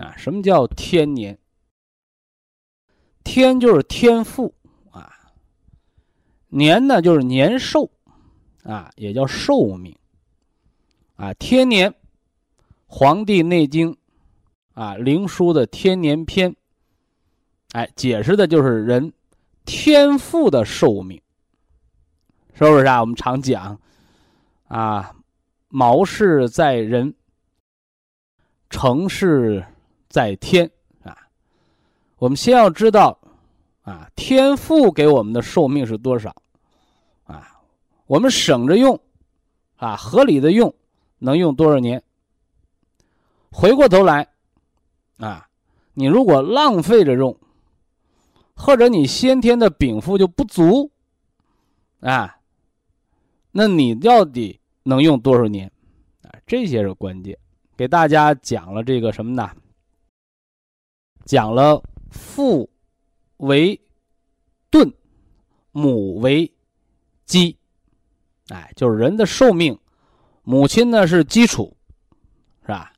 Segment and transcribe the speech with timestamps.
[0.00, 1.38] 啊，什么叫天年？
[3.22, 4.54] 天就是天赋
[4.90, 5.12] 啊，
[6.48, 7.90] 年呢就是年寿
[8.64, 9.94] 啊，也叫寿命
[11.16, 11.34] 啊。
[11.34, 11.90] 天年，
[12.86, 13.92] 《黄帝内经》
[14.72, 16.56] 啊，《灵枢》的天年篇，
[17.72, 19.12] 哎，解释的就是人
[19.66, 21.20] 天赋的寿命，
[22.54, 23.02] 是不是啊？
[23.02, 23.78] 我们常讲
[24.66, 25.14] 啊，
[25.68, 27.14] 毛氏在人，
[28.70, 29.62] 成事。
[30.10, 30.68] 在天
[31.04, 31.16] 啊，
[32.18, 33.16] 我们先要知道
[33.82, 36.34] 啊，天赋给我们的寿命是多少
[37.22, 37.62] 啊？
[38.06, 39.00] 我们省着用
[39.76, 40.74] 啊，合理的用，
[41.18, 42.02] 能用多少年？
[43.52, 44.26] 回过头来
[45.18, 45.48] 啊，
[45.94, 47.38] 你如果浪费着用，
[48.54, 50.90] 或者你先天的禀赋就不足
[52.00, 52.36] 啊，
[53.52, 55.70] 那你到底能用多少年
[56.22, 56.34] 啊？
[56.48, 57.38] 这些是关键。
[57.76, 59.50] 给大家讲了这个什么呢？
[61.24, 62.68] 讲了父
[63.38, 63.80] 为
[64.70, 64.92] 盾，
[65.72, 66.52] 母为
[67.24, 67.56] 基，
[68.48, 69.78] 哎，就是人的寿命，
[70.42, 71.76] 母亲呢是基础，
[72.62, 72.92] 是吧？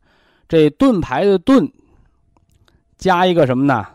[0.48, 1.70] 这盾牌的盾
[2.96, 3.86] 加一个什么呢？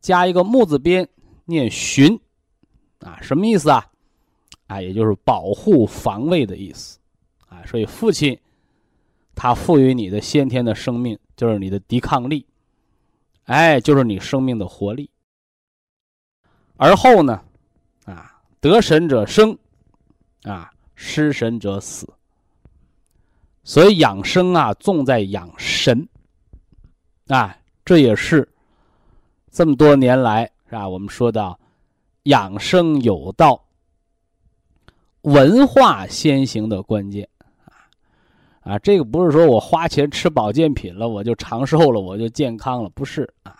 [0.00, 1.08] 加一个木字边，
[1.44, 2.18] 念循，
[2.98, 3.86] 啊，什么意思啊？
[4.66, 6.98] 啊，也就是保护防卫的意思，
[7.48, 8.36] 啊，所以父亲
[9.34, 12.44] 他赋予你的先天的生命，就是你的抵抗力，
[13.44, 15.10] 哎，就是你生命的活力。
[16.76, 17.42] 而后呢，
[18.04, 19.56] 啊，得神者生，
[20.42, 22.08] 啊，失神者死。
[23.64, 26.08] 所以养生啊，重在养神，
[27.28, 28.48] 啊，这也是
[29.50, 30.88] 这么多年来是吧？
[30.88, 31.58] 我们说的
[32.24, 33.64] 养生有道、
[35.20, 37.28] 文化先行的关键
[38.62, 43.56] 啊，这个不是说我花钱吃保健品了，我就长寿了，我就健康了，不是啊。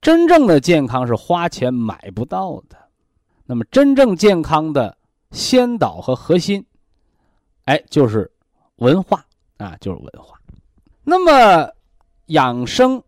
[0.00, 2.76] 真正的健康是花钱买不到的，
[3.44, 4.96] 那么真正健康的
[5.30, 6.64] 先导和核心，
[7.64, 8.30] 哎，就是
[8.76, 9.24] 文化
[9.58, 10.38] 啊，就是文化。
[11.04, 11.68] 那么
[12.26, 13.02] 养生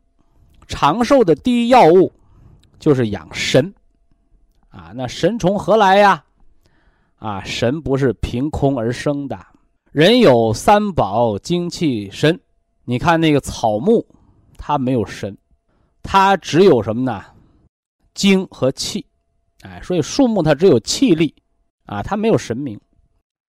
[0.67, 2.13] 长寿的第一要务
[2.81, 3.73] 就是养神
[4.69, 4.93] 啊。
[4.95, 6.25] 那神从何来呀？
[7.17, 9.39] 啊，神不是凭空而生的，
[9.95, 12.41] 人有三宝，精气神。
[12.85, 14.05] 你看那个草木，
[14.59, 15.39] 它没有神。
[16.03, 17.25] 它只有什么呢？
[18.13, 19.07] 精和气，
[19.63, 21.33] 哎，所以树木它只有气力，
[21.87, 22.77] 啊，它没有神明，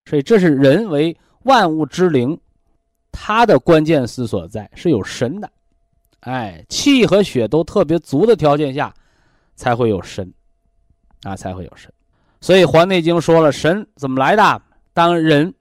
[0.08, 2.40] 所以这是人为万物之灵，
[3.12, 5.52] 它的关键词所在是有神的，
[6.20, 8.94] 哎，气和血都特别足的条件下，
[9.56, 10.32] 才会有神，
[11.24, 11.92] 啊，才会有神。
[12.40, 14.62] 所以《黄帝内经》说了，神怎么来的？
[14.94, 15.52] 当人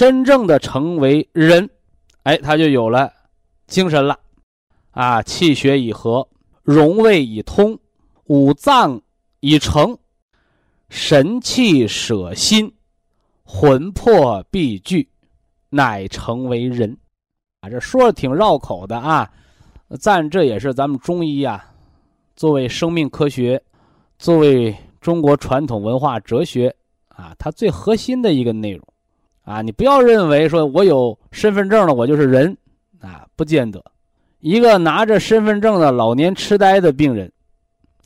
[0.00, 1.68] 真正的成为人，
[2.22, 3.12] 哎，他就有了
[3.66, 4.18] 精神了。
[4.92, 6.26] 啊，气血已和，
[6.62, 7.78] 荣卫已通，
[8.24, 8.98] 五脏
[9.40, 9.94] 已成，
[10.88, 12.72] 神气舍心，
[13.44, 15.06] 魂魄必聚，
[15.68, 16.96] 乃成为人。
[17.60, 19.30] 啊，这说的挺绕口的啊，
[20.02, 21.62] 但这也是咱们中医啊，
[22.36, 23.62] 作为生命科学，
[24.18, 26.74] 作为中国传统文化哲学
[27.08, 28.82] 啊，它最核心的一个内容。
[29.50, 32.56] 啊，你不要认为说我有身份证了，我就是人
[33.00, 33.82] 啊，不见得。
[34.38, 37.32] 一个拿着身份证的老年痴呆的病人，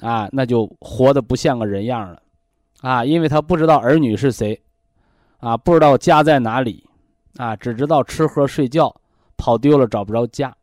[0.00, 2.23] 啊，那就活得不像个人样了，
[2.81, 4.58] 啊，因为他不知道儿女是谁，
[5.37, 6.82] 啊，不知道家在哪里，
[7.37, 8.94] 啊，只知道吃喝睡觉，
[9.37, 10.56] 跑丢了找不着家，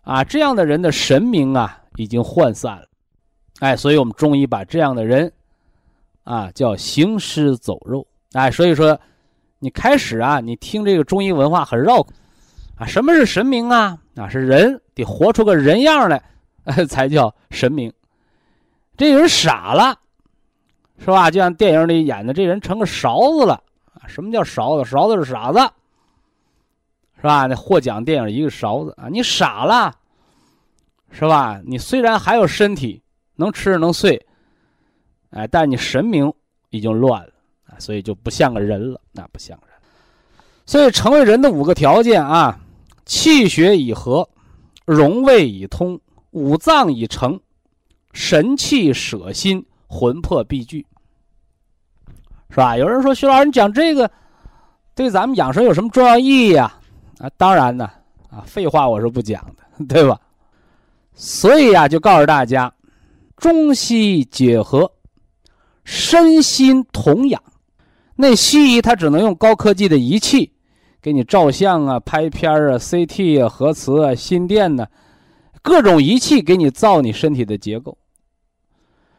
[0.00, 2.86] 啊，这样的人的神明啊已经涣散了，
[3.60, 5.30] 哎，所以我们中医把这样的人，
[6.24, 8.98] 啊，叫行尸走肉，哎，所以说，
[9.62, 12.00] 你开始啊，你听这个中医文化很绕，
[12.76, 13.96] 啊，什么是神明啊？
[14.16, 14.82] 啊，是人。
[14.92, 16.20] 得活出个人样来，
[16.88, 17.92] 才叫神明。
[18.96, 19.96] 这人傻了，
[20.98, 21.30] 是吧？
[21.30, 23.62] 就像电影里演的，这人成个勺子了！
[24.08, 24.90] 什么叫勺子？
[24.90, 25.60] 勺子是傻子，
[27.16, 27.46] 是吧？
[27.46, 29.06] 那获奖电影一个勺子啊！
[29.08, 29.94] 你傻了，
[31.12, 31.60] 是吧？
[31.64, 33.00] 你虽然还有身体，
[33.36, 34.26] 能吃能睡，
[35.30, 36.30] 哎，但你神明
[36.70, 37.32] 已经乱了！
[37.82, 39.68] 所以就不像个人了，那不像人。
[40.64, 42.60] 所以成为人的五个条件啊：
[43.04, 44.28] 气血已和。
[44.84, 45.98] 荣卫已通，
[46.32, 47.38] 五脏已成，
[48.12, 50.84] 神气舍心，魂魄必聚，
[52.50, 52.76] 是吧？
[52.76, 54.10] 有人说徐老师，你讲这个
[54.94, 56.80] 对咱们养生有什么重要意义啊？
[57.18, 57.88] 啊，当然呢，
[58.28, 60.20] 啊，废话我是不讲的， 对吧？
[61.14, 62.74] 所以呀，就告诉大家，
[63.36, 64.90] 中西结合，
[65.84, 67.40] 身心同养。
[68.16, 70.52] 那西医它只能用高科技的仪器。
[71.00, 74.86] 给你照相啊，拍片啊，CT 啊，核磁啊，心电呢，
[75.60, 77.98] 各种仪器给你造你身体的结构。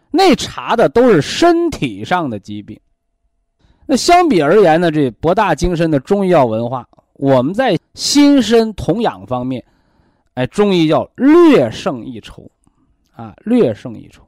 [0.09, 2.79] 那查的都是身体上的疾病。
[3.85, 9.61] 那相比而言呢，这博大精深的中医药文化，我们在心身同养方面，
[10.35, 12.49] 哎，中医药略胜一筹，
[13.11, 14.25] 啊，略胜一筹。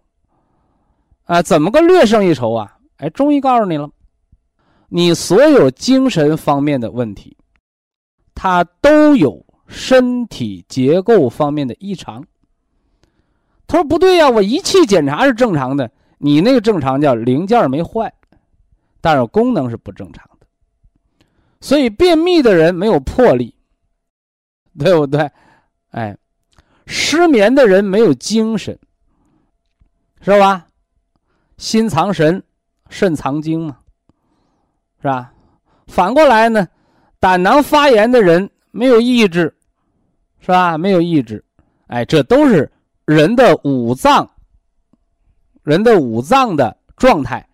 [1.24, 2.76] 啊，怎么个略胜一筹啊？
[2.98, 3.90] 哎，中医告诉你了，
[4.90, 7.36] 你所有精神方面的问题。
[8.38, 12.26] 他都有身体结构方面的异常。
[13.66, 18.14] 他说：“不对呀，我仪器检查是正常的，你那个正常叫零件没坏，
[19.00, 20.46] 但是功能是不正常的。
[21.62, 23.56] 所以便秘的人没有魄力，
[24.78, 25.32] 对不对？
[25.92, 26.16] 哎，
[26.86, 28.78] 失眠的人没有精神，
[30.20, 30.68] 是吧？
[31.58, 32.44] 心藏神，
[32.90, 33.80] 肾藏精嘛，
[35.06, 35.32] 是吧？
[35.86, 36.68] 反过来呢？”
[37.22, 39.56] 胆囊发炎的人没有意志，
[40.40, 40.80] 是吧？
[40.80, 41.46] 没有意志，
[41.86, 42.72] 哎，这都是
[43.06, 44.28] 人的五脏，
[45.62, 47.48] 人的五脏的状态，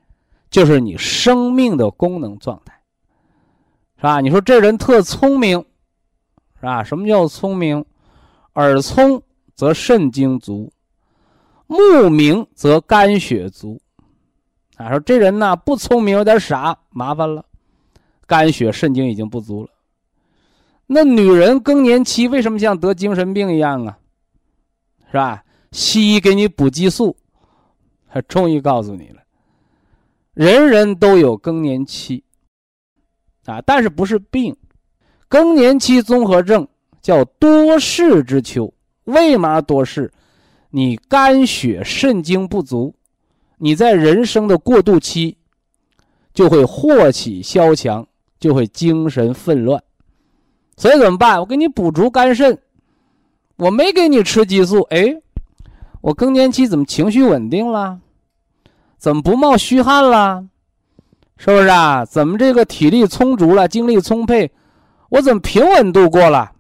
[0.50, 2.74] 就是你生命的功能状态，
[3.98, 4.22] 是吧？
[4.22, 5.60] 你说这人特聪明，
[6.56, 6.82] 是吧？
[6.86, 7.84] 什么叫聪明？
[8.54, 9.22] 耳聪
[9.56, 10.72] 则肾精足，
[11.68, 13.82] 目明则肝血足。
[14.82, 17.46] 啊，说这人呢不聪明，有点傻，麻烦了。
[18.26, 19.70] 肝血肾精已经不足了，
[20.88, 23.98] 那女人更年期为什么像得精神病一样啊？
[25.12, 25.44] 是吧？
[25.72, 27.16] 西医给你补激素，
[28.08, 29.22] 还终于告诉你了，
[30.34, 32.24] 人人都有更年期
[33.46, 34.56] 啊，但是不是病。
[35.28, 36.68] 更年期综合症
[37.02, 38.74] 叫多事之秋，
[39.04, 40.12] 为嘛多事？
[40.70, 42.96] 你肝血肾精不足，
[43.64, 45.38] 你在人生的过渡期
[46.34, 48.08] 就会祸起萧墙，
[48.40, 49.84] 就会精神纷乱。
[50.78, 51.40] 所以怎么办？
[51.40, 52.58] 我给你补足肝肾，
[53.58, 55.16] 我没给你吃激素，哎，
[56.02, 58.00] 我更年期怎么情绪稳定了？
[58.98, 60.44] 怎么不冒虚汗了？
[61.38, 62.04] 是不是啊？
[62.04, 64.52] 怎么这个体力充足了，精力充沛？
[65.10, 66.52] 我怎么平稳度过了？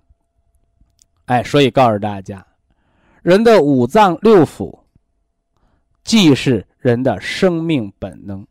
[1.25, 2.45] 哎，所以告诉大家，
[3.23, 4.77] 人的五脏六腑，
[6.03, 8.45] 既是人的生命本能。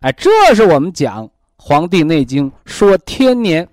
[0.00, 1.24] 哎，这是我们讲
[1.56, 3.68] 《黄帝内经》说天年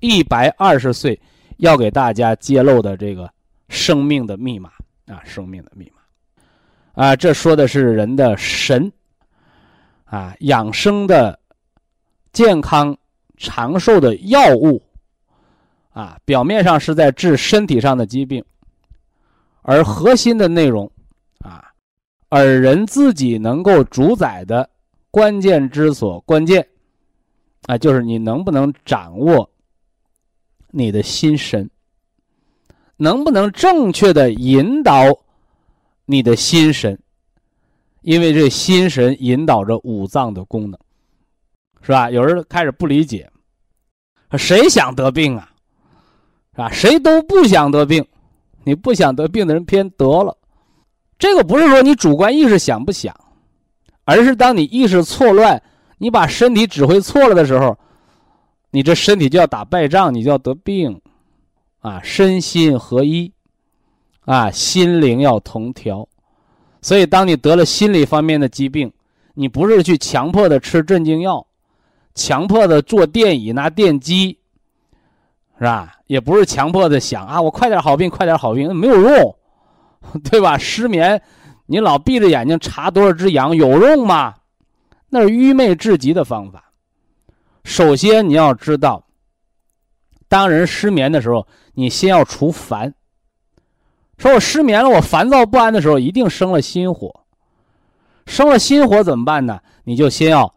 [0.00, 1.18] 一百二十岁
[1.56, 3.32] 要给大家揭露的这个
[3.70, 4.70] 生命的密码
[5.06, 8.92] 啊，生命的密码啊，这说的是人的神
[10.04, 11.40] 啊，养生的
[12.32, 12.94] 健康。
[13.42, 14.82] 长寿的药物，
[15.94, 18.44] 啊，表面上是在治身体上的疾病，
[19.62, 20.92] 而核心的内容，
[22.30, 24.70] 而人自己能够主宰的
[25.10, 26.66] 关键之所关键，
[27.66, 29.50] 啊，就是你能不能掌握
[30.70, 31.68] 你的心神，
[32.96, 35.02] 能不能正确的引导
[36.06, 36.98] 你的心神，
[38.02, 40.80] 因为这心神引导着五脏的功能。
[41.82, 42.10] 是吧？
[42.10, 43.30] 有人开始不理解，
[44.36, 45.50] 谁想得病啊？
[46.52, 46.70] 是吧？
[46.70, 48.06] 谁都不想得病，
[48.64, 50.36] 你不想得病的人偏得了。
[51.20, 53.14] 这个不是说你主观意识想不想，
[54.04, 55.62] 而是当你意识错乱，
[55.98, 57.76] 你把身体指挥错了的时候，
[58.70, 60.98] 你这身体就要打败仗，你就要得病，
[61.80, 63.30] 啊，身心合一，
[64.24, 66.08] 啊，心灵要同调。
[66.80, 68.90] 所以，当你得了心理方面的疾病，
[69.34, 71.46] 你不是去强迫的吃镇静药。
[72.14, 74.38] 强迫的坐电椅拿电击，
[75.58, 75.96] 是吧？
[76.06, 79.36] 也不是强迫的想啊，我快点好病，快点好病，没有用，
[80.30, 80.58] 对吧？
[80.58, 81.22] 失眠，
[81.66, 84.34] 你老闭着眼睛查多少只羊，有用吗？
[85.08, 86.72] 那是愚昧至极的方法。
[87.64, 89.04] 首先你要知道，
[90.28, 92.94] 当人失眠的时候，你先要除烦。
[94.18, 97.24] 说我失眠了，我烦躁不安的时候，一定生了心火。
[98.26, 99.60] 生了心火怎么办呢？
[99.84, 100.54] 你就先要。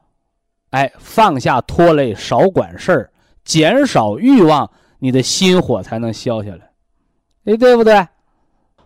[0.71, 3.11] 哎，放下拖累，少管事儿，
[3.43, 4.69] 减少欲望，
[4.99, 6.71] 你的心火才能消下来，
[7.45, 8.07] 哎，对不对？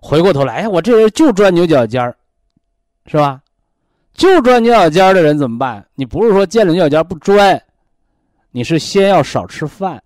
[0.07, 2.15] 回过头来，哎，我这人就钻牛角尖儿，
[3.07, 3.41] 是吧？
[4.13, 5.85] 就钻牛角尖儿的人怎么办？
[5.95, 7.61] 你不是说见了牛角尖不钻，
[8.51, 10.01] 你是先要少吃饭，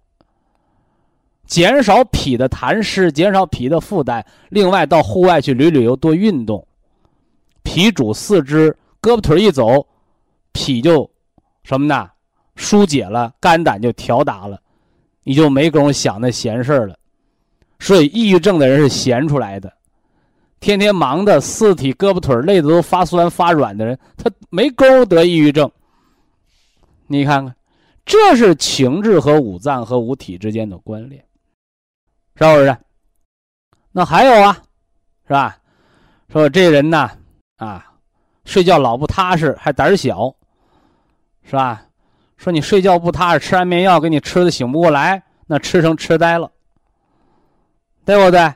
[1.45, 4.25] 减少脾的痰湿，减少脾的负担。
[4.49, 6.65] 另外，到户外去旅旅游，多运动，
[7.61, 9.85] 脾主四肢，胳膊腿一走，
[10.51, 11.07] 脾就。
[11.63, 12.09] 什么呢？
[12.55, 14.59] 疏解了，肝胆就调达了，
[15.23, 16.97] 你就没工夫想那闲事儿了。
[17.79, 19.71] 所以，抑郁症的人是闲出来的，
[20.61, 25.69] 天天忙的四体胳膊腿累的都发酸发软的人，他没工得抑郁症。
[27.07, 27.53] 你看看，
[28.05, 31.21] 这是情志和五脏和五体之间的关联，
[32.35, 32.77] 是不是？
[33.91, 34.57] 那还有啊，
[35.27, 35.57] 是吧？
[36.31, 37.09] 说这人呢，
[37.57, 37.85] 啊，
[38.45, 40.33] 睡觉老不踏实，还胆小。
[41.43, 41.83] 是吧？
[42.37, 46.49] 说你睡觉不踏实，吃安眠药给你吃的醒不过来，那吃成痴呆了，
[48.05, 48.53] 对不对？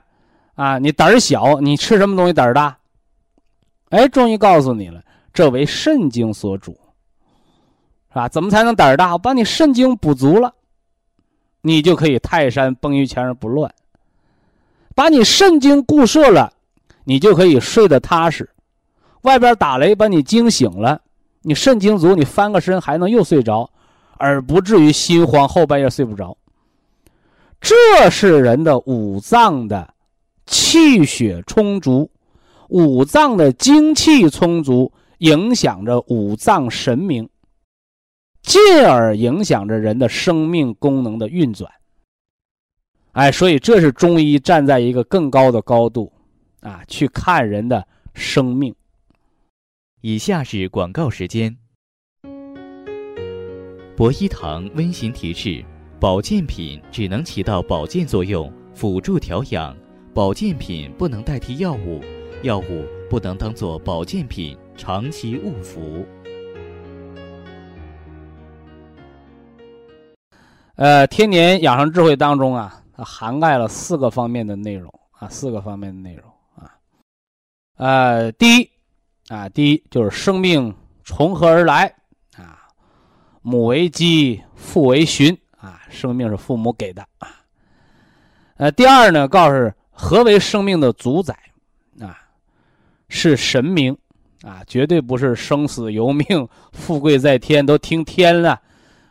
[0.55, 2.77] 啊，你胆儿小，你吃什么东西胆儿大？
[3.89, 5.01] 哎，中医告诉你了，
[5.33, 6.71] 这为肾经所主，
[8.09, 8.27] 是吧？
[8.27, 9.13] 怎么才能胆儿大？
[9.13, 10.53] 我把你肾经补足了，
[11.61, 13.73] 你就可以泰山崩于前而不乱。
[14.95, 16.51] 把你肾经固摄了，
[17.03, 18.49] 你就可以睡得踏实。
[19.23, 21.01] 外边打雷把你惊醒了。
[21.41, 23.69] 你肾精足，你翻个身还能又睡着，
[24.17, 26.35] 而不至于心慌后半夜睡不着。
[27.61, 29.93] 这是人的五脏的
[30.45, 32.11] 气血充足，
[32.69, 37.29] 五脏的精气充足，影响着五脏神明，
[38.41, 41.71] 进而影响着人的生命功能的运转。
[43.13, 46.11] 哎，所以这是中医站在一个更高的高度
[46.59, 48.75] 啊，去看人的生命。
[50.01, 51.57] 以下是广告时间。
[53.95, 55.63] 博一堂温馨提示：
[55.99, 59.73] 保健品只能起到保健作用，辅助调养；
[60.15, 62.01] 保健品不能代替药物，
[62.41, 66.05] 药物不能当做保健品长期误服。
[70.75, 76.23] 呃，天年养生智慧当中啊，它涵盖了四个方面的内容啊，四个方面的内容
[76.55, 76.71] 啊。
[77.75, 78.69] 呃，第一
[79.27, 81.93] 啊，第一就是生命从何而来
[82.37, 82.69] 啊？
[83.41, 87.27] 母为基，父为循啊，生命是父母给的啊。
[88.55, 91.33] 呃，第二呢，告诉何为生命的主宰
[91.99, 92.19] 啊？
[93.07, 93.97] 是神明
[94.41, 98.59] 啊，绝对不是生死由命、 富贵在天，都听天了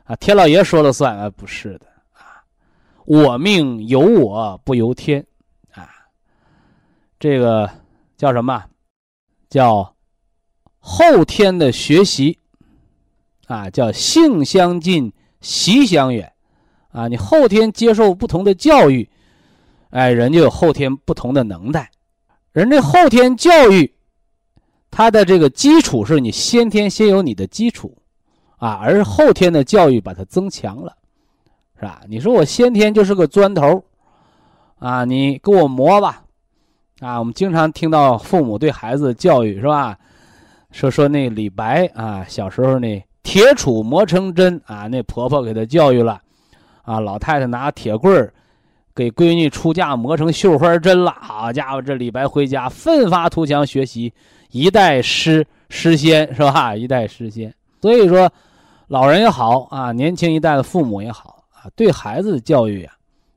[0.04, 2.44] 啊，天老爷说了算啊，不是的啊，
[3.06, 5.24] 我命由我不由天
[5.72, 5.88] 啊，
[7.18, 7.70] 这个
[8.16, 8.64] 叫什么？
[9.48, 9.94] 叫
[10.80, 12.38] 后天的学习
[13.46, 16.30] 啊，叫性相近，习相远
[16.90, 19.08] 啊，你后天接受不同的教育。
[19.94, 21.88] 哎，人就有后天不同的能耐，
[22.50, 23.94] 人这后天教育，
[24.90, 27.96] 它的这个基础是你先天先有你的基础，
[28.56, 30.96] 啊，而后天的教育把它增强了，
[31.78, 32.00] 是吧？
[32.08, 33.84] 你说我先天就是个砖头，
[34.80, 36.24] 啊，你给我磨吧，
[36.98, 39.96] 啊，我们经常听到父母对孩子的教育是吧？
[40.72, 46.20] 说说那李白啊，小时候那铁杵磨成针啊，那婆婆给他教育了，
[46.82, 48.34] 啊，老太太拿铁棍儿。
[48.94, 51.82] 给闺女出嫁磨成绣花针了，好家伙！
[51.82, 54.12] 这李白回家奋发图强学习，
[54.52, 56.76] 一代诗诗仙是吧？
[56.76, 57.52] 一代诗仙。
[57.82, 58.30] 所以说，
[58.86, 62.94] 老人也好啊，年轻一代的父母也好啊，对孩子的教育啊，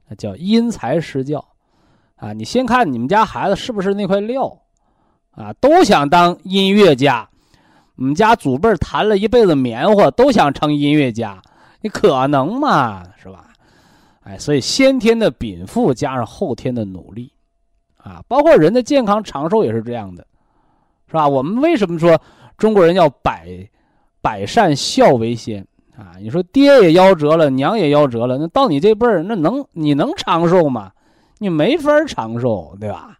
[0.07, 1.43] 那叫因材施教
[2.17, 2.33] 啊。
[2.33, 4.59] 你先看你们家孩子是不是那块料
[5.31, 5.51] 啊？
[5.53, 7.27] 都想当音乐家，
[7.95, 11.41] 我们家祖辈弹了一辈子棉花，都想成音乐家，
[11.81, 13.03] 你可能吗？
[14.27, 17.31] 哎，所以先天的禀赋加上后天的努力，
[17.95, 20.27] 啊，包括人的健康长寿也是这样的，
[21.07, 21.25] 是吧？
[21.25, 22.21] 我们为什么说
[22.57, 23.47] 中国人要百
[24.21, 25.65] 百善孝为先
[25.95, 26.11] 啊？
[26.19, 30.91] 你说爹也夭折了，娘也夭折了，那到你这辈儿，那能你能长寿吗？
[31.37, 33.17] 你没法长寿，对吧？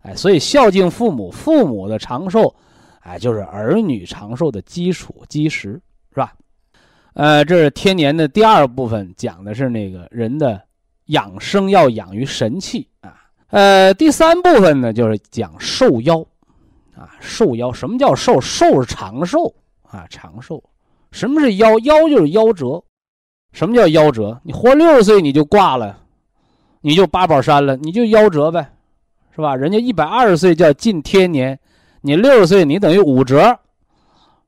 [0.00, 2.54] 哎，所以孝敬父母，父母的长寿，
[3.00, 5.72] 哎，就是儿女长寿的基础基石，
[6.14, 6.32] 是吧？
[7.18, 10.62] 呃，这是天年的第二部分，讲的是那个人的
[11.06, 13.12] 养生要养于神气啊。
[13.48, 16.24] 呃，第三部分呢，就是讲寿夭
[16.96, 17.10] 啊。
[17.18, 18.40] 寿夭，什么叫寿？
[18.40, 19.52] 寿是长寿
[19.82, 20.62] 啊，长寿。
[21.10, 21.80] 什么是夭？
[21.80, 22.80] 夭就是夭折。
[23.50, 24.40] 什么叫夭折？
[24.44, 25.98] 你活六十岁你就挂了，
[26.82, 28.64] 你就八宝山了，你就夭折呗，
[29.34, 29.56] 是吧？
[29.56, 31.58] 人家一百二十岁叫尽天年，
[32.00, 33.58] 你六十岁你等于五折，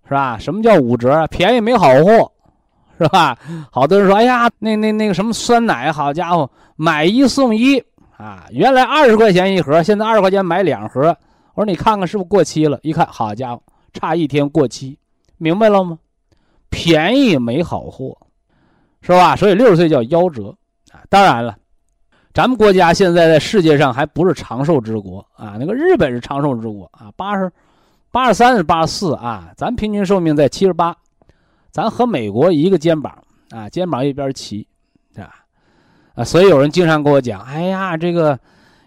[0.05, 0.39] 是吧？
[0.39, 1.27] 什么叫五折？
[1.27, 2.31] 便宜没好货。
[3.01, 3.35] 是吧？
[3.73, 7.83] 好多人说：“哎呀，那那那个什么酸奶，好家伙，买一送一
[8.19, 8.45] 啊！
[8.51, 11.17] 原来二十块钱一盒，现在二十块钱买两盒。”
[11.57, 13.63] 我说：“你看看是不是过期了？”一看，好家伙，
[13.95, 14.99] 差一天过期，
[15.39, 15.99] 明白了吗？
[16.69, 18.15] 便宜没好货，
[19.01, 19.35] 是吧？
[19.35, 20.55] 所以六十岁叫夭折
[20.93, 21.01] 啊！
[21.09, 21.57] 当然了，
[22.35, 25.57] 咱们国家现在在世界上还不是长寿之国啊。
[25.59, 27.51] 那个日本是长寿之国啊，八十
[28.13, 30.95] 八十三是八十四啊，咱平均寿命在七十八。
[31.71, 33.17] 咱和美国一个肩膀
[33.51, 34.67] 啊，肩膀一边齐，
[35.15, 35.35] 是吧？
[36.15, 38.39] 啊，所以有人经常跟我讲：“哎呀，这个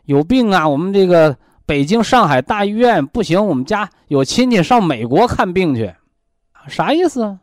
[0.06, 5.94] 有病啊，我们这个北京、上海大医院不行，我们家有亲戚上美国看病去，
[6.68, 7.40] 啥意思？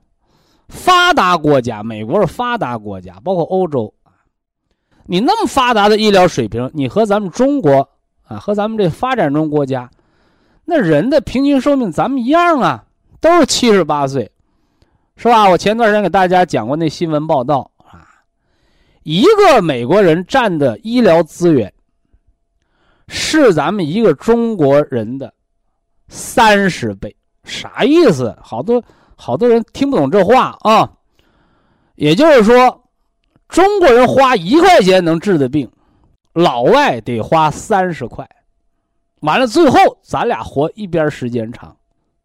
[0.69, 3.93] 发达国家，美国是发达国家，包括欧洲
[5.07, 7.89] 你那么发达的医疗水平，你和咱们中国
[8.25, 9.91] 啊，和咱们这发展中国家，
[10.67, 12.85] 那人的平均寿命咱们一样啊，
[13.21, 14.31] 都是七十八岁。”
[15.21, 15.51] 是吧？
[15.51, 18.09] 我前段时间给大家讲过那新闻报道啊，
[19.03, 21.71] 一个美国人占的医疗资源
[23.07, 25.31] 是咱们一个中国人的
[26.09, 28.35] 三十倍，啥意思？
[28.41, 28.83] 好多
[29.15, 30.91] 好多人听不懂这话啊。
[31.97, 32.89] 也就是说，
[33.47, 35.71] 中国人花一块钱能治的病，
[36.33, 38.27] 老外得花三十块，
[39.21, 41.77] 完了最后咱俩活一边时间长。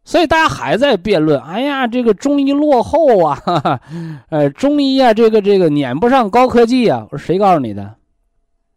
[0.05, 3.81] 所以大家还在辩论，哎呀，这个中医落后啊，哈哈，
[4.29, 7.07] 呃，中医啊，这个这个撵不上高科技啊。
[7.09, 7.95] 我说谁告诉你的？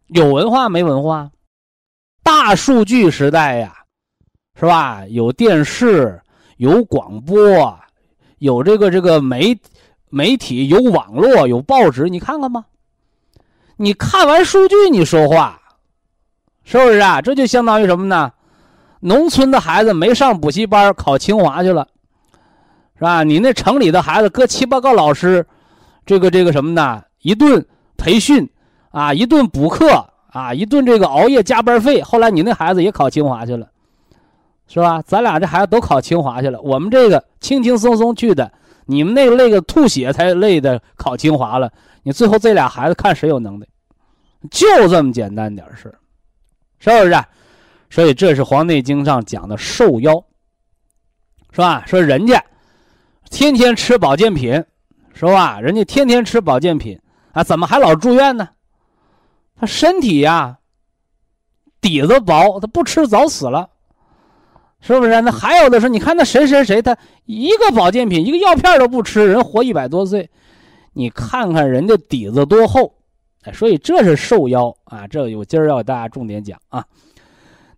[0.07, 1.29] 有文化没文化？
[2.23, 3.73] 大数据时代呀，
[4.59, 5.05] 是吧？
[5.07, 6.19] 有电视，
[6.57, 7.77] 有广播，
[8.39, 9.55] 有这个这个媒
[10.09, 12.65] 媒体，有网络，有报纸，你看看吧。
[13.77, 15.61] 你看完数据，你说话，
[16.63, 17.21] 是不是啊？
[17.21, 18.33] 这就相当于什么呢？
[18.99, 21.87] 农村的孩子没上补习班，考清华去了，
[22.95, 23.23] 是吧？
[23.23, 25.45] 你那城里的孩子，搁七八个老师，
[26.05, 27.03] 这个这个什么呢？
[27.21, 27.65] 一顿
[27.97, 28.49] 培训，
[28.91, 32.01] 啊，一顿补课，啊，一顿这个熬夜加班费。
[32.01, 33.69] 后来你那孩子也考清华去了，
[34.67, 35.01] 是吧？
[35.01, 38.51] 咱俩这孩子都考清华去了，我们这个轻轻松松去的，
[38.85, 41.71] 你们那个累个吐血才累的考清华了。
[42.03, 43.65] 你最后这俩孩子看谁有能耐，
[44.51, 45.95] 就这么简单点事儿，
[46.79, 47.23] 是不是？
[47.89, 50.23] 所以这是《黄帝内经》上讲的寿夭，
[51.51, 51.83] 是吧？
[51.87, 52.43] 说人家
[53.29, 54.63] 天天吃保健品，
[55.13, 55.59] 是吧？
[55.59, 56.99] 人家天天吃保健品
[57.31, 58.49] 啊，怎么还老住院呢？
[59.55, 60.57] 他身体呀
[61.81, 63.69] 底子薄，他不吃早死了。
[64.81, 65.19] 是不是？
[65.21, 70.29] 那还有的说，你看那谁谁谁，他一个保健品、一个药片都不吃，人活一百多岁。
[70.93, 72.95] 你看看人家底子多厚，
[73.43, 75.05] 哎，所以这是寿夭啊。
[75.05, 76.85] 这我今儿要给大家重点讲啊。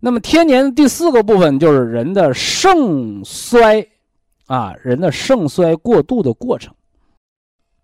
[0.04, 3.86] 那么天年第四个部分就是人的盛衰，
[4.46, 6.74] 啊，人的盛衰过度的过程。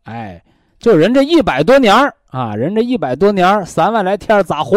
[0.03, 0.43] 哎，
[0.81, 1.95] 就人这一百多年
[2.31, 4.77] 啊，人这一百多年三万来天咋活？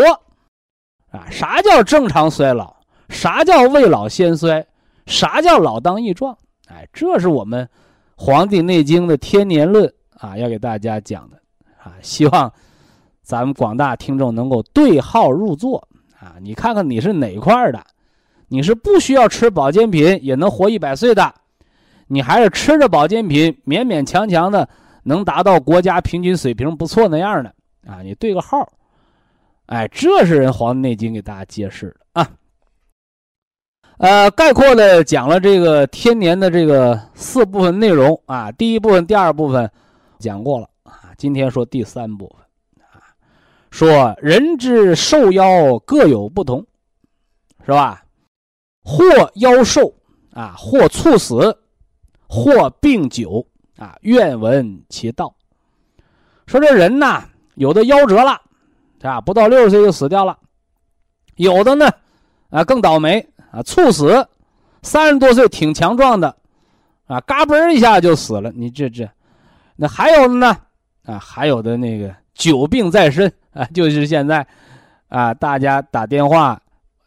[1.10, 2.76] 啊，啥叫正常衰老？
[3.10, 4.64] 啥叫未老先衰？
[5.08, 6.38] 啥叫老当益壮？
[6.68, 7.66] 哎，这是我们
[8.16, 11.38] 《黄帝内经》的天年论啊，要给大家讲的
[11.84, 11.96] 啊。
[12.04, 12.54] 希望
[13.24, 15.88] 咱们广大听众能够对号入座
[16.22, 16.36] 啊。
[16.40, 17.84] 你看看你是哪块的？
[18.48, 21.34] 你是不需要吃保健品也能活一百岁的，
[22.08, 24.68] 你还是吃着保健品勉勉强强的
[25.04, 27.54] 能达到国家平均水平不错那样的
[27.88, 28.02] 啊？
[28.02, 28.70] 你对个号，
[29.68, 32.30] 哎，这是人《黄帝内经》给大家揭示的啊。
[34.00, 39.72] 呃，概括的讲了这个天年的这个四部分内容啊，第一部分、第二部分
[40.20, 42.41] 讲过了啊，今天说第三部分，
[43.72, 46.64] 说人之寿夭各有不同，
[47.66, 48.04] 是吧？
[48.84, 49.04] 或
[49.36, 49.94] 夭寿
[50.34, 51.58] 啊，或猝死，
[52.28, 53.46] 或病久
[53.78, 55.34] 啊，愿闻其道。
[56.46, 57.24] 说这人呐，
[57.56, 58.40] 有的夭折了，
[59.02, 60.38] 啊，不到六十岁就死掉了，
[61.36, 61.90] 有的呢，
[62.50, 63.28] 啊，更倒霉。
[63.52, 64.26] 啊，猝死，
[64.82, 66.34] 三十多岁挺强壮的，
[67.08, 68.50] 啊，嘎嘣一下就死了。
[68.54, 69.12] 你这这，
[69.76, 70.58] 那还有的呢？
[71.04, 74.48] 啊，还有的那个久病在身 啊，就是现在，
[75.10, 76.60] 啊，大家打电话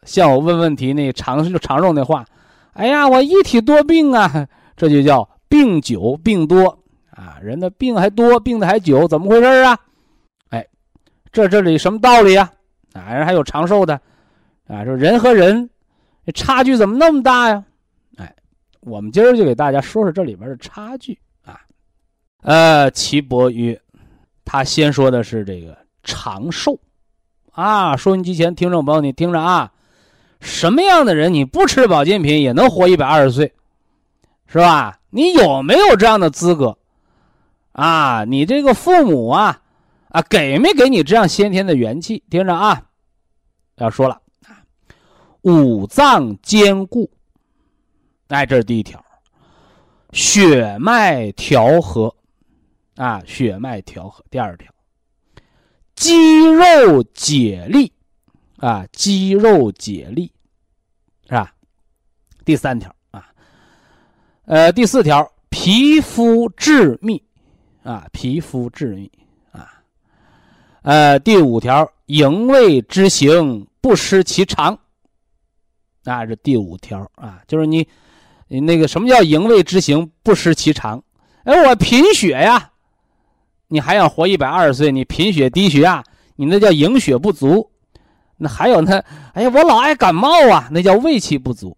[0.03, 2.25] 向我问问题，那长寿长寿那话，
[2.71, 9.77] 哎呀，我一体多病啊，这就叫病久病多啊，人的病还多，病的还久，怎么回事啊？
[10.51, 10.65] 哎，
[11.33, 12.49] 这这里什么道理呀？
[12.93, 13.99] 啊，人还有长寿的，
[14.67, 15.69] 啊，说人和人。
[16.33, 17.63] 差距怎么那么大呀？
[18.17, 18.33] 哎，
[18.79, 21.61] 我们今儿就给大家说说这里边的差距啊。
[22.41, 23.79] 呃，岐伯曰，
[24.45, 26.79] 他先说的是这个长寿
[27.51, 27.97] 啊。
[27.97, 29.73] 收音机前听众朋友，你听着啊，
[30.39, 33.53] 什么样的人你不吃保健品也能活一百二十岁，
[34.47, 34.99] 是吧？
[35.09, 36.77] 你有没有这样的资格
[37.71, 38.23] 啊？
[38.25, 39.61] 你这个父母啊，
[40.09, 42.23] 啊，给没给你这样先天的元气？
[42.29, 42.83] 听着啊，
[43.77, 44.21] 要说了。
[45.41, 47.09] 五脏坚固，
[48.29, 49.03] 哎，这是第一条。
[50.11, 52.15] 血脉调和，
[52.95, 54.23] 啊，血脉调和。
[54.29, 54.71] 第二条，
[55.95, 57.91] 肌肉解力，
[58.57, 60.31] 啊，肌肉解力，
[61.27, 61.53] 是吧？
[62.43, 63.27] 第三条啊，
[64.45, 67.21] 呃，第四条，皮肤致密，
[67.83, 69.11] 啊，皮肤致密，
[69.51, 69.81] 啊，
[70.83, 74.77] 呃，第五条，营卫之行不失其常。
[76.03, 77.87] 那是第五条啊，就是你，
[78.47, 81.03] 你那个什么叫营卫之行不失其常？
[81.45, 82.71] 哎，我贫血呀，
[83.67, 84.91] 你还想活一百二十岁？
[84.91, 86.03] 你贫血低血压，
[86.35, 87.69] 你那叫营血不足。
[88.37, 89.01] 那还有呢？
[89.33, 91.75] 哎呀，我老爱感冒啊，那叫胃气不足。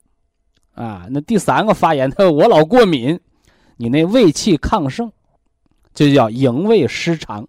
[0.73, 3.19] 啊，那第三个发言他说， 我老过敏，
[3.77, 5.11] 你那胃气亢盛，
[5.93, 7.47] 就叫营卫失常，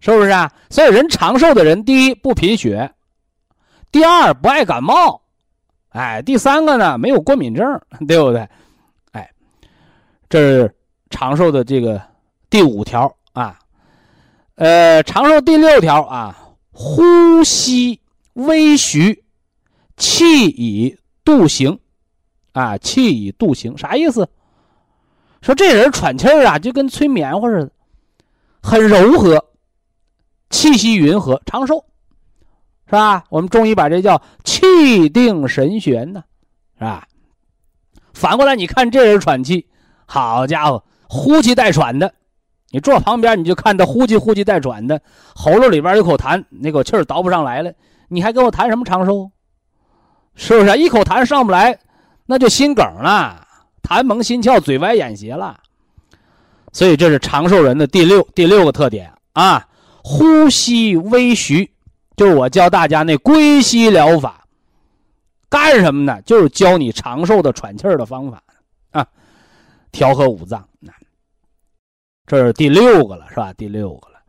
[0.00, 0.52] 是不是啊？
[0.68, 2.92] 所以人长寿的人，第一不贫血，
[3.90, 5.22] 第二不爱感冒。
[5.90, 7.66] 哎，第三个呢，没有过敏症，
[8.06, 8.48] 对不对？
[9.12, 9.28] 哎，
[10.28, 10.74] 这是
[11.10, 12.00] 长寿的这个
[12.48, 13.58] 第五条啊。
[14.56, 18.00] 呃，长寿第六条啊，呼吸
[18.34, 19.24] 微徐，
[19.96, 21.78] 气以度行，
[22.52, 24.28] 啊，气以度行，啥意思？
[25.42, 27.72] 说这人喘气儿啊，就跟吹棉花似的，
[28.62, 29.46] 很柔和，
[30.50, 31.84] 气息匀和，长寿。
[32.86, 33.22] 是吧？
[33.30, 36.24] 我们中医把这叫气定神闲呢，
[36.76, 37.06] 是吧？
[38.12, 39.68] 反过来，你看这人喘气，
[40.06, 42.12] 好家伙，呼气带喘的。
[42.70, 45.00] 你坐旁边，你就看他呼气呼气带喘的，
[45.34, 47.72] 喉咙里边有口痰，那口气儿倒不上来了。
[48.08, 49.30] 你还跟我谈什么长寿？
[50.36, 50.78] 是不是？
[50.78, 51.76] 一口痰上不来，
[52.26, 53.46] 那就心梗了，
[53.82, 55.58] 痰蒙心窍，嘴歪眼斜了。
[56.72, 59.68] 所以这是长寿人的第六第六个特点啊，
[60.04, 61.68] 呼吸微徐。
[62.16, 64.44] 就是我教大家那归息疗法，
[65.48, 66.20] 干什么呢？
[66.22, 68.42] 就是教你长寿的喘气儿的方法
[68.90, 69.06] 啊，
[69.90, 70.64] 调和五脏。
[72.30, 73.52] 这是第六个了，是吧？
[73.54, 74.20] 第六个了，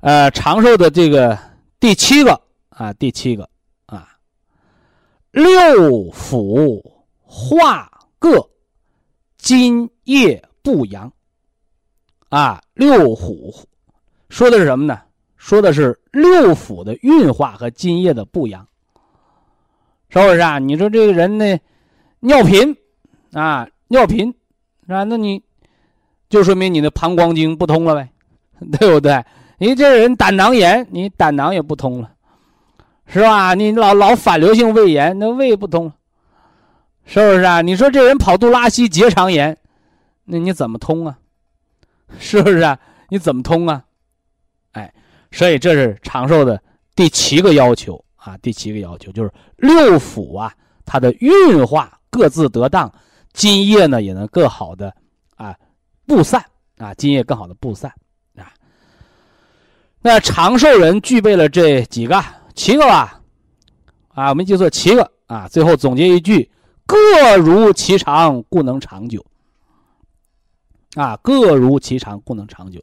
[0.00, 1.38] 呃，长寿的这个
[1.78, 3.48] 第七个啊，第七个
[3.86, 4.10] 啊，
[5.30, 6.84] 六腑
[7.22, 8.46] 化各，
[9.38, 11.10] 津液不扬。
[12.28, 13.64] 啊，六腑
[14.28, 15.00] 说的是什么呢？
[15.38, 18.68] 说的是六腑的运化和津液的不扬，
[20.10, 20.58] 是不是啊？
[20.58, 21.58] 你说这个人呢，
[22.18, 22.76] 尿频
[23.32, 24.28] 啊，尿频
[24.88, 25.42] 啊，那你。
[26.30, 28.08] 就说明你的膀胱经不通了呗，
[28.78, 29.22] 对不对？
[29.58, 32.10] 你这人胆囊炎，你胆囊也不通了，
[33.04, 33.52] 是吧？
[33.52, 35.92] 你老老反流性胃炎，那胃不通，
[37.04, 37.60] 是不是啊？
[37.60, 39.58] 你说这人跑肚拉稀、结肠炎，
[40.24, 41.18] 那你怎么通啊？
[42.18, 42.78] 是不是啊？
[43.10, 43.84] 你怎么通啊？
[44.72, 44.90] 哎，
[45.32, 46.62] 所以这是长寿的
[46.94, 50.54] 第七个要求啊，第七个要求就是六腑啊，
[50.86, 52.90] 它的运化各自得当，
[53.32, 54.94] 津液呢也能更好的。
[56.10, 56.44] 布散
[56.78, 57.88] 啊，津液更好的布散
[58.34, 58.52] 啊。
[60.00, 62.20] 那长寿人具备了这几个
[62.56, 63.20] 七个吧？
[64.08, 65.46] 啊，我们记错七个啊。
[65.46, 66.50] 最后总结一句：
[66.84, 69.24] 各如其长，故能长久。
[70.96, 72.82] 啊，各如其长，故能长久。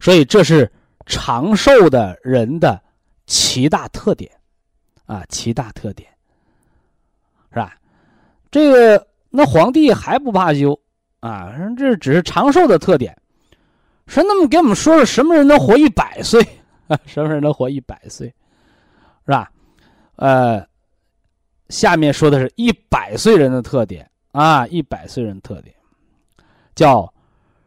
[0.00, 0.72] 所以这是
[1.04, 2.82] 长寿的人的
[3.26, 4.32] 七大特点
[5.04, 6.08] 啊，七大特点
[7.50, 7.76] 是吧？
[8.50, 10.80] 这个那皇帝还不怕羞。
[11.20, 13.16] 啊，这只是长寿的特点。
[14.06, 16.42] 说，那么给我们说说什么人能活一百岁？
[16.88, 18.26] 啊什么人能活一百岁？
[19.24, 19.50] 是吧？
[20.16, 20.66] 呃，
[21.68, 25.72] 下面说的是一百岁人的特点啊，一百岁人特点
[26.74, 27.12] 叫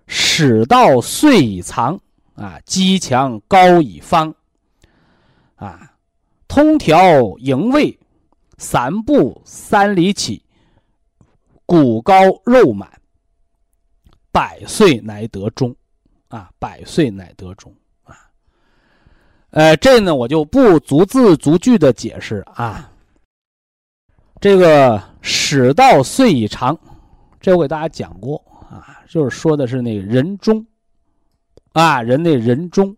[0.07, 1.97] 始到岁已长
[2.35, 4.33] 啊，肌强高以方
[5.55, 5.93] 啊，
[6.49, 7.97] 通调营卫，
[8.57, 10.43] 三步三里起，
[11.65, 12.13] 骨高
[12.43, 12.89] 肉满。
[14.33, 15.73] 百岁乃得终，
[16.27, 17.71] 啊，百岁乃得终，
[18.03, 18.17] 啊，
[19.51, 22.89] 呃，这呢我就不逐字逐句的解释啊。
[24.41, 26.77] 这个始到岁已长，
[27.39, 30.65] 这我给大家讲过啊，就是说的是那个人中，
[31.73, 32.97] 啊，人的人中，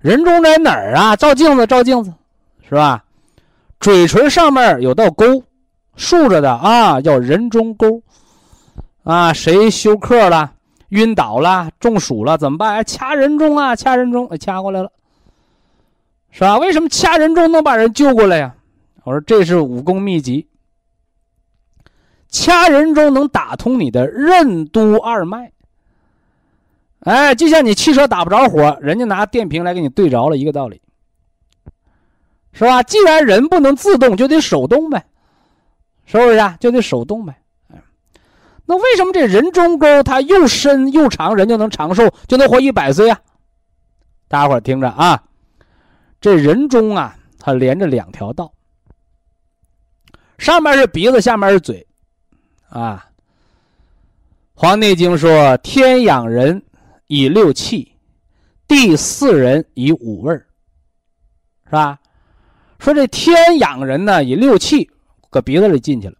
[0.00, 1.14] 人中在哪儿啊？
[1.14, 2.12] 照镜子，照镜子，
[2.68, 3.04] 是吧？
[3.78, 5.44] 嘴唇上面有道沟，
[5.94, 8.02] 竖着的啊，叫人中沟。
[9.08, 10.52] 啊，谁休克了，
[10.90, 12.84] 晕倒了，中暑了，怎么办？
[12.84, 14.92] 掐人中啊，掐人中，掐过来了，
[16.30, 16.58] 是吧？
[16.58, 18.54] 为什么掐人中能把人救过来呀？
[19.04, 20.46] 我说这是武功秘籍。
[22.28, 25.50] 掐人中能打通你的任督二脉，
[27.00, 30.82] 哎，就像你汽车打不着火，人家拿电瓶来给你对着了一个道理，
[32.52, 32.82] 是吧？
[32.82, 35.02] 既然人不能自动，就得手动呗，
[36.04, 36.58] 是不是啊？
[36.60, 37.34] 就得手动呗。
[38.70, 43.18] 那为什么这人中沟它又深又长，人就能长寿，就能活一百岁啊？
[44.28, 45.24] 大家伙听着啊，
[46.20, 48.52] 这人中啊，它连着两条道，
[50.36, 51.86] 上面是鼻子，下面是嘴，
[52.68, 53.06] 啊。
[54.60, 56.62] 《黄帝内经》说：“天养人
[57.06, 57.94] 以六气，
[58.66, 60.46] 地饲人以五味儿
[61.64, 61.98] 是吧？
[62.80, 64.90] 说这天养人呢，以六气
[65.30, 66.17] 搁鼻子里进去了。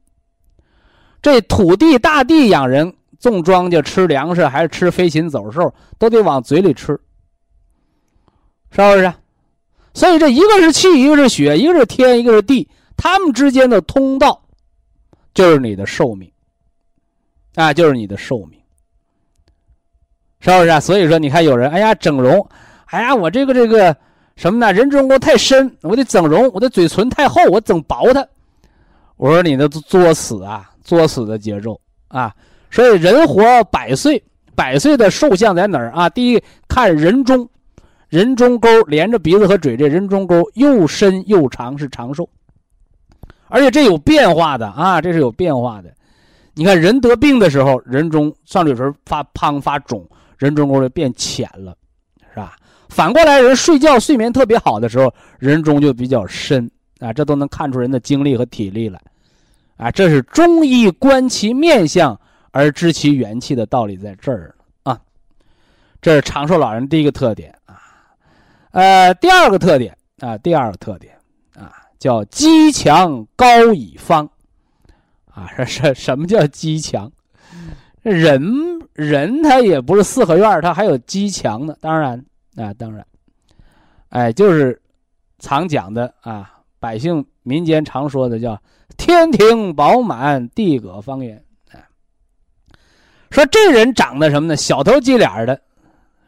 [1.21, 6.99] 这土地大地养人，种庄稼吃粮食，还是吃飞禽走兽，都得往嘴里吃，
[8.71, 9.13] 是不是？
[9.95, 14.41] 所以这一个是气，一个是血，一个是天，一个是地，他们之间的通道，
[15.35, 16.31] 就是你的寿命，
[17.57, 18.61] 啊，就是你的寿命，
[20.41, 20.81] 是不是？
[20.81, 22.49] 所以说，你看有人，哎呀，整容，
[22.87, 23.97] 哎呀，我这个这个
[24.37, 24.73] 什么呢？
[24.73, 28.25] 人中沟太深，我得整容；我的嘴唇太厚，我整薄它。
[29.17, 30.71] 我说你那作死啊！
[30.89, 32.35] 作死的节奏啊！
[32.71, 34.23] 所以人活百岁，
[34.55, 36.09] 百岁的寿相在哪儿啊？
[36.09, 37.47] 第一看人中，
[38.09, 42.27] 人中沟连着鼻子和嘴，这人中沟又深又长，是长寿。
[43.49, 45.93] 而且这有变化的啊，这是有变化的。
[46.55, 51.77] 你看人得病的时候，人中上嘴唇发胖发肿，人中沟就变浅了，
[52.33, 52.57] 是吧？
[52.89, 58.99] 反过来，人睡觉睡眠特别好的时候，人中就比较深啊，这都能看出人的精力和体力来。
[59.79, 65.01] 啊，这是中医观其面相而知其元气的道理，在这儿啊。
[66.03, 67.79] 这是长寿老人第一个特点啊。
[68.73, 71.17] 呃，第二个特点啊，第二个特点
[71.57, 74.29] 啊，叫肌强高以方。
[75.33, 77.13] 啊，这是什么叫肌强？
[78.03, 78.43] 人
[78.95, 81.77] 人他也不是四合院，他还有肌强呢。
[81.81, 82.19] 当然
[82.57, 83.07] 啊，当然，
[84.09, 84.83] 哎，就是
[85.39, 88.61] 常讲的啊，百姓民间常说的叫。
[88.99, 91.43] 天庭饱满，地阁方圆。
[93.31, 94.57] 说这人长得什么呢？
[94.57, 95.55] 小头鸡脸的，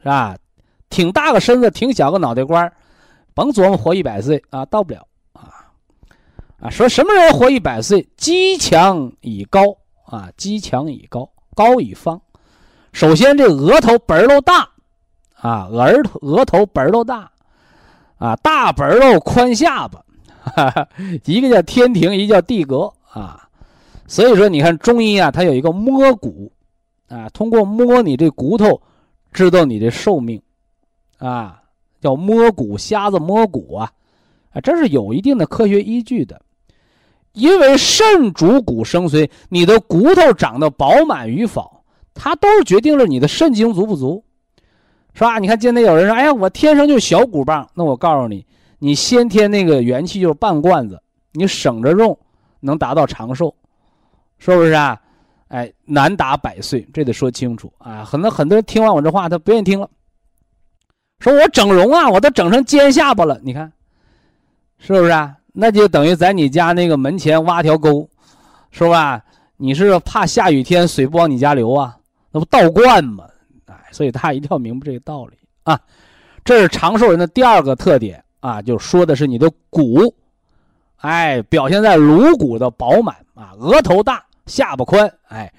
[0.02, 0.37] 是吧？
[0.88, 2.70] 挺大个身子，挺小个脑袋瓜
[3.35, 5.70] 甭琢磨活一百岁啊，到不了啊！
[6.61, 8.06] 啊，说什么人活一百岁？
[8.16, 9.62] 肌强以高
[10.04, 12.20] 啊，肌强以高，高以方。
[12.92, 14.68] 首先，这额头本儿都大
[15.35, 17.30] 啊，额头额头本儿都大
[18.18, 20.04] 啊，大本儿肉，宽下巴，
[20.42, 20.88] 哈哈，
[21.24, 23.48] 一个叫天庭，一个叫地阁啊。
[24.07, 26.50] 所以说，你看中医啊，它有一个摸骨
[27.09, 28.81] 啊，通过摸你这骨头，
[29.33, 30.40] 知道你的寿命
[31.18, 31.62] 啊，
[32.00, 33.92] 叫摸骨，瞎子摸骨啊，
[34.53, 36.40] 啊，这是有一定的科学依据的。
[37.33, 44.24] 因为肾主骨生髓，你的骨头长得饱满与否，它都是决定了你的肾精足不足，
[45.14, 45.38] 是吧？
[45.38, 48.44] 你看今天有人说：“哎呀，我天生就小骨棒。”那我告诉你，
[48.80, 52.18] 你先天那个元气就是半罐子，你省着用，
[52.58, 53.54] 能达到长寿。
[54.42, 54.98] 是不是啊？
[55.48, 58.02] 哎，难达百岁，这得说清楚啊！
[58.02, 59.90] 很多很多人听完我这话，他不愿意听了，
[61.18, 63.70] 说我整容啊，我都整成尖下巴了，你看，
[64.78, 65.36] 是不是啊？
[65.52, 68.08] 那就等于在你家那个门前挖条沟，
[68.70, 69.22] 是吧？
[69.58, 71.98] 你是怕下雨天水不往你家流啊？
[72.30, 73.26] 那不倒灌吗？
[73.66, 75.78] 哎，所以他一定要明白这个道理啊！
[76.44, 80.14] 这是长寿人的第二个特点啊，就说的是你的骨，
[80.96, 84.24] 哎，表现在颅骨的饱满啊，额头大。
[84.46, 85.53] 下巴宽，哎，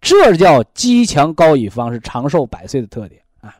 [0.00, 3.54] 这叫肌强高以方，是长寿百岁的特点啊。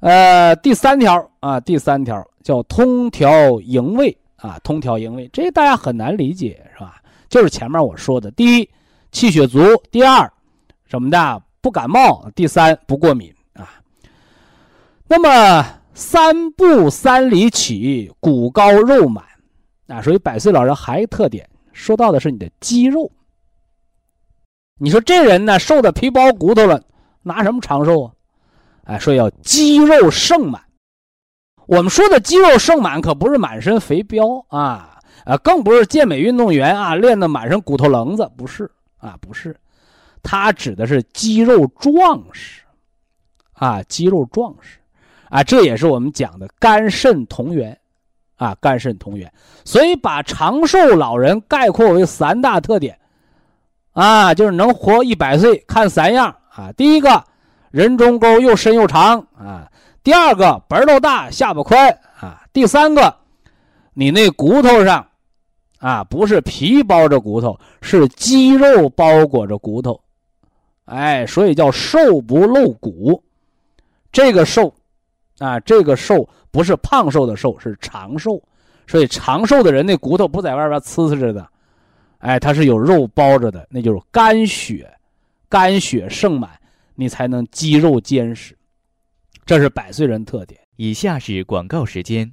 [0.00, 7.02] 呃，第三条啊，第三条叫通调营卫啊，通调营卫，这大家很难理解是吧？
[7.28, 8.70] 就是前面我说的，第一，
[9.10, 10.32] 气血足；第二，
[10.86, 13.68] 什么的不感冒；第三，不过敏啊。
[15.06, 19.24] 那么三步三里起，骨高肉满
[19.88, 23.10] 啊，所以百岁老人还一特点，说到的是你的肌肉。
[24.78, 26.82] 你说这人呢，瘦的皮包骨头了，
[27.22, 28.12] 拿什么长寿啊？
[28.84, 30.60] 哎，说要肌肉盛满。
[31.66, 39.56] 我们说的肌肉盛满，可不是满身肥膘啊，啊，更不是健美运动员啊，练的满身骨头棱子，不是啊，不是，
[40.22, 42.62] 他指的是肌肉壮实，
[43.52, 44.78] 啊，肌肉壮实，
[45.32, 47.76] 啊，这也是我们讲的肝肾同源，
[48.36, 49.32] 啊，肝肾同源。
[49.64, 52.98] 所以把长寿老人概括为三大特点。
[53.92, 56.70] 啊，就是能活一百岁，看三样啊。
[56.72, 57.24] 第一个，
[57.70, 59.70] 人中沟又深又长啊。
[60.02, 61.90] 第二个，本儿都大，下巴宽
[62.20, 62.42] 啊。
[62.52, 63.16] 第三个，
[63.94, 65.06] 你那骨头上，
[65.78, 70.00] 啊，不是皮包着骨头，是肌肉包裹着骨头，
[70.84, 73.22] 哎，所以叫瘦不露骨。
[74.10, 74.74] 这个瘦，
[75.42, 78.40] 啊，这个瘦不是胖瘦的瘦，是长寿。
[78.86, 81.44] 所以长寿的人那骨头不在外边呲呲着的。
[82.18, 84.88] 哎，它是有肉包着的，那就是肝血，
[85.48, 86.50] 肝血盛满，
[86.94, 88.56] 你才能肌肉坚实。
[89.44, 90.60] 这是百岁人特点。
[90.76, 92.32] 以下是广告时间。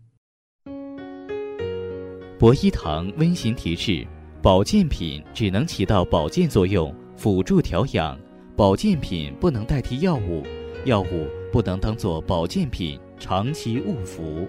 [2.37, 4.05] 博一堂温馨提示：
[4.41, 8.15] 保健品只能起到保健作用，辅助调养；
[8.55, 10.43] 保健品不能代替药物，
[10.85, 14.47] 药物不能当做保健品长期误服。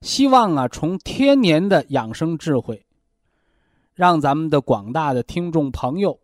[0.00, 2.84] 希望啊，从天年的养生智慧，
[3.94, 6.18] 让咱们的广大的听众朋友，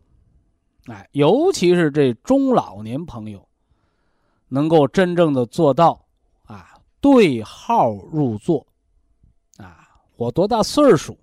[0.87, 3.49] 哎，尤其是这中老年朋友，
[4.49, 6.05] 能够真正的做到
[6.45, 8.67] 啊，对号入座，
[9.57, 11.17] 啊，我多大岁数，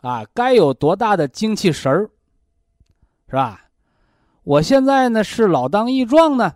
[0.00, 2.10] 啊，该有多大的精气神儿，
[3.34, 3.62] 是吧？
[4.44, 6.54] 我现在呢是老当益壮呢，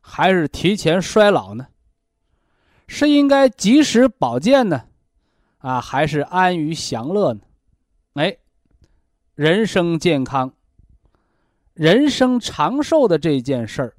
[0.00, 1.68] 还是提前衰老呢？
[2.88, 4.86] 是应该及时保健呢，
[5.58, 7.40] 啊，还是安于享乐呢？
[8.14, 8.36] 哎，
[9.36, 10.52] 人生健康、
[11.72, 13.96] 人生长寿的这件事儿，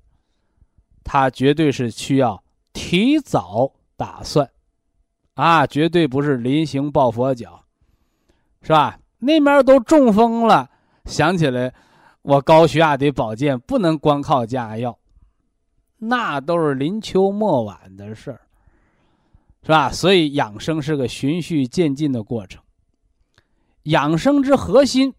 [1.05, 4.51] 它绝对是需要提早打算，
[5.35, 7.63] 啊，绝对不是临行抱佛脚，
[8.61, 8.99] 是吧？
[9.19, 10.69] 那边都中风了，
[11.07, 11.73] 想起来
[12.21, 14.99] 我高血压得保健，不能光靠加药，
[15.97, 18.41] 那都是临秋末晚的事儿。
[19.63, 19.91] 是吧？
[19.91, 22.61] 所以养生是个循序渐进的过程。
[23.83, 25.13] 养生之核心，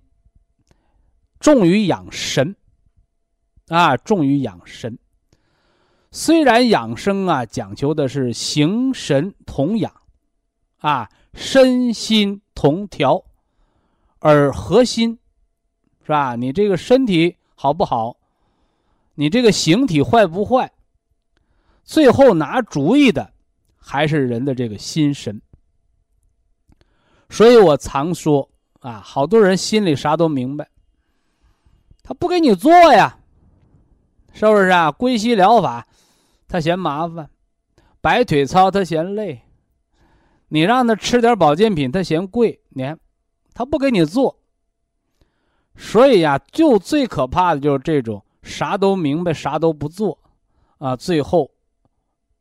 [1.39, 2.57] 重于养神，
[3.69, 4.99] 啊，重于养神。
[6.11, 9.93] 虽然养生啊讲求的是形神同养，
[10.79, 13.23] 啊，身心同调，
[14.21, 15.19] 而核心，
[16.09, 16.37] 是吧？
[16.37, 18.17] 你这个身体好不好？
[19.15, 20.73] 你这个形体坏不坏？
[21.85, 23.35] 最后拿主意的。
[23.81, 25.41] 还是人的这个心神，
[27.31, 28.51] 所以我常说
[28.81, 30.69] 啊，好多人心里啥都明白，
[32.03, 33.19] 他不给你做呀，
[34.35, 34.93] 是不是啊？
[34.93, 35.87] 归西疗法，
[36.49, 37.29] 他嫌麻烦；
[38.03, 39.41] 摆腿操他嫌累。
[40.49, 42.99] 你让他吃点保健品，他嫌贵，你看，
[43.55, 44.39] 他不给你做。
[45.81, 50.19] 所以呀，就最可怕的就是这种啥都明白，啥都不做，
[50.79, 51.49] 啊，最后，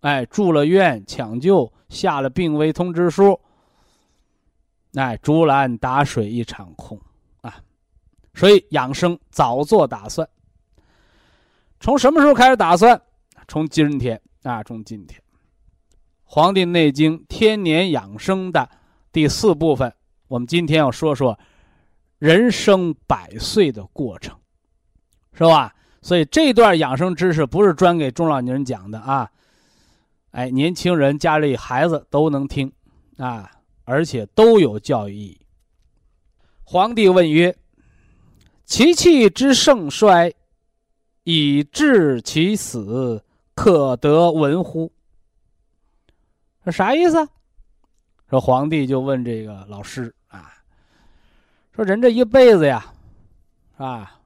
[0.02, 3.40] 哎，住了院抢救，下了病危通知书，
[4.96, 7.00] 哎，竹篮打水一场空。
[7.42, 7.56] 啊
[8.34, 10.28] 所以养生早做打算。
[11.80, 13.00] 从什么时候开始打算？
[13.48, 15.20] 从今天啊，从今天，
[16.24, 18.70] 《黄帝内经·天年养生》的
[19.12, 19.94] 第四部分，
[20.28, 21.40] 我们今天要说说
[22.20, 24.38] 人生百岁的过程，
[25.34, 25.74] 是吧？
[26.02, 29.30] 所以这段养生知识不是专给中老年人讲的啊，
[30.32, 32.72] 哎，年轻人家里孩子都能听
[33.18, 33.52] 啊，
[33.84, 35.42] 而且都有教育意义。
[36.64, 37.56] 皇帝问曰。
[38.70, 40.30] 其气之盛衰，
[41.24, 43.24] 以致其死，
[43.56, 44.92] 可得闻乎？
[46.66, 47.26] 这啥意思？
[48.30, 50.14] 说皇帝就问这个老师，
[51.78, 52.92] 说人这一辈子呀，
[53.78, 54.20] 啊，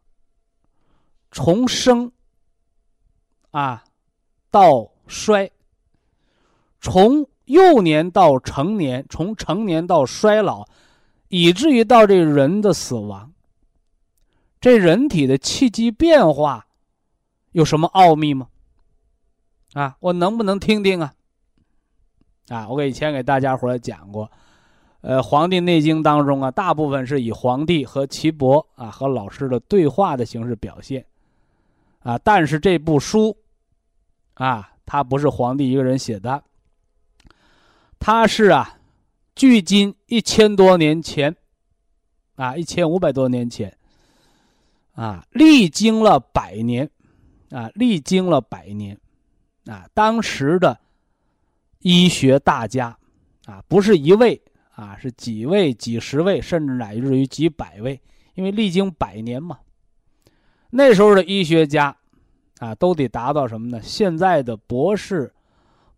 [1.32, 2.10] 从生
[3.50, 3.84] 啊
[4.50, 5.52] 到衰，
[6.80, 10.66] 从幼年到成年，从成年到衰老，
[11.28, 13.34] 以至于到这人的死亡。
[14.62, 16.68] 这人体的气机变化
[17.52, 18.48] 有什么奥秘吗？
[19.74, 21.14] 啊，我能不能听听啊？
[22.48, 24.32] 啊，我给以前给大家伙讲过，
[25.02, 31.06] 呃，《黄帝内经》当中啊，大部分是以皇帝和岐伯啊和老师的对话的形式表现，
[32.00, 33.36] 啊，但是这部书
[34.36, 36.44] 啊，它不是皇帝一个人写的，
[38.00, 38.78] 它是啊，
[39.36, 41.36] 距今一千多年前，
[42.36, 43.76] 啊，一千五百多年前。
[44.94, 46.88] 啊，历经了百年，
[47.50, 49.00] 啊，历经了百年，
[49.66, 50.78] 啊，当时的
[51.80, 52.96] 医学大家，
[53.46, 54.40] 啊，不是一位，
[54.82, 58.02] 啊，是几位、几十位，甚至乃至于几百位，
[58.34, 59.60] 因为历经百年嘛。
[60.72, 61.96] 那时候的医学家，
[62.58, 63.80] 啊，都得达到什么呢？
[63.84, 65.32] 现在的博士、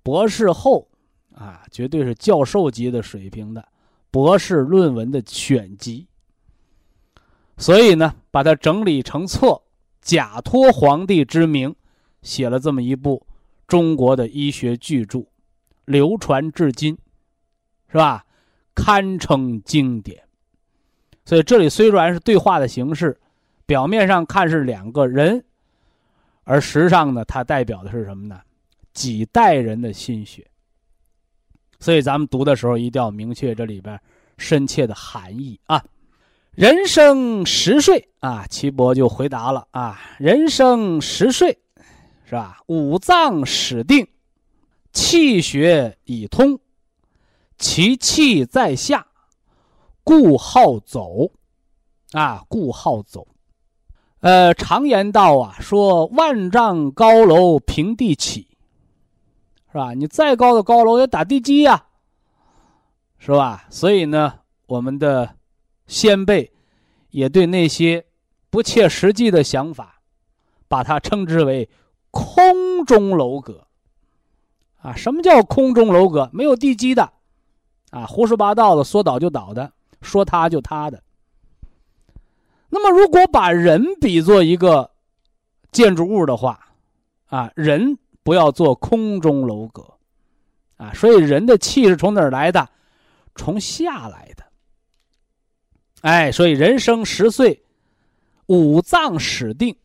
[0.03, 0.85] 博士后，
[1.33, 3.65] 啊，绝对是教授级的水平的
[4.11, 6.05] 博士论文的选集。
[7.55, 9.61] 所以呢，把它整理成册，
[10.01, 11.73] 假托皇帝之名，
[12.21, 13.25] 写了这么一部
[13.65, 15.25] 中国的医学巨著，
[15.85, 16.97] 流传至今，
[17.87, 18.25] 是吧？
[18.75, 20.23] 堪称经典。
[21.25, 23.17] 所以这里虽然是对话的形式，
[23.65, 25.43] 表面上看是两个人，
[26.43, 28.41] 而实际上呢，它代表的是什么呢？
[28.93, 30.45] 几代人的心血。
[31.79, 33.99] 所以咱们读的时候一定要明确这里边
[34.37, 35.83] 深切的含义啊。
[36.51, 41.57] 人生十岁啊，岐伯就回答了啊，人生十岁，
[42.25, 42.59] 是吧？
[42.67, 44.07] 五脏始定，
[44.91, 46.59] 气血已通，
[47.57, 49.07] 其气在下，
[50.03, 51.31] 故好走，
[52.11, 53.27] 啊，故好走。
[54.19, 58.47] 呃，常言道啊，说万丈高楼平地起，
[59.71, 59.93] 是吧？
[59.93, 61.85] 你再高的高楼也打地基呀，
[63.17, 63.65] 是吧？
[63.69, 65.35] 所以呢，我们的。
[65.85, 66.53] 先辈
[67.09, 68.05] 也对那些
[68.49, 69.99] 不切实际的想法，
[70.69, 71.69] 把它称之为
[72.09, 73.67] “空中楼阁”。
[74.81, 76.29] 啊，什么叫空中楼阁？
[76.31, 77.11] 没有地基的，
[77.93, 79.71] 啊，胡说八道的，说倒就倒的，
[80.01, 81.03] 说塌就塌的。
[82.69, 84.89] 那么，如果把人比作一个
[85.71, 86.59] 建筑物的话，
[87.27, 89.85] 啊，人不要做空中楼阁，
[90.77, 92.67] 啊，所以人的气是从哪儿来的？
[93.35, 94.43] 从下来的。
[96.01, 97.63] 哎，所以人生十岁，
[98.47, 99.75] 五脏始定，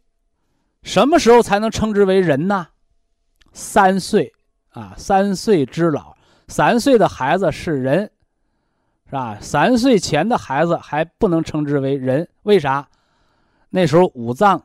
[0.83, 2.69] 什么时候才能称之为人呢？
[3.53, 4.33] 三岁
[4.71, 6.17] 啊，三岁之老，
[6.49, 8.11] 三岁的孩子是人，
[9.07, 9.39] 是吧？
[9.41, 12.89] 三岁前的孩子还不能称之为人，为啥？
[13.71, 14.61] 那时候五脏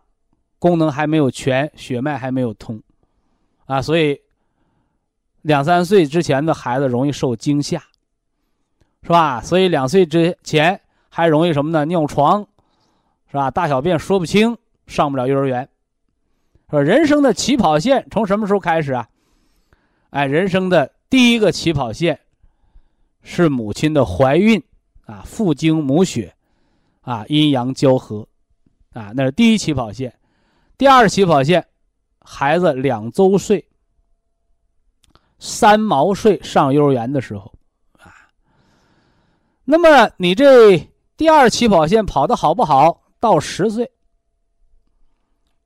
[0.57, 2.81] 功能还没有全，血脉还没有通，
[3.65, 4.19] 啊，所以
[5.43, 7.83] 两三岁之前的孩子容易受惊吓，
[9.03, 9.39] 是吧？
[9.41, 10.79] 所以两岁之前。
[11.15, 11.85] 还容易什么呢？
[11.85, 12.47] 尿床，
[13.29, 13.51] 是吧？
[13.51, 14.57] 大小便说不清，
[14.87, 15.69] 上不了幼儿园。
[16.71, 19.07] 说人生的起跑线从什么时候开始啊？
[20.09, 22.19] 哎，人生的第一个起跑线
[23.21, 24.59] 是母亲的怀孕
[25.05, 26.35] 啊，父精母血
[27.01, 28.27] 啊，阴阳交合
[28.93, 30.11] 啊，那是第一起跑线。
[30.75, 31.63] 第二起跑线，
[32.21, 33.63] 孩子两周岁、
[35.37, 37.53] 三毛岁上幼儿园的时候
[37.99, 38.11] 啊。
[39.65, 40.89] 那么你这。
[41.15, 43.03] 第二起跑线跑的好不好？
[43.19, 43.85] 到十岁，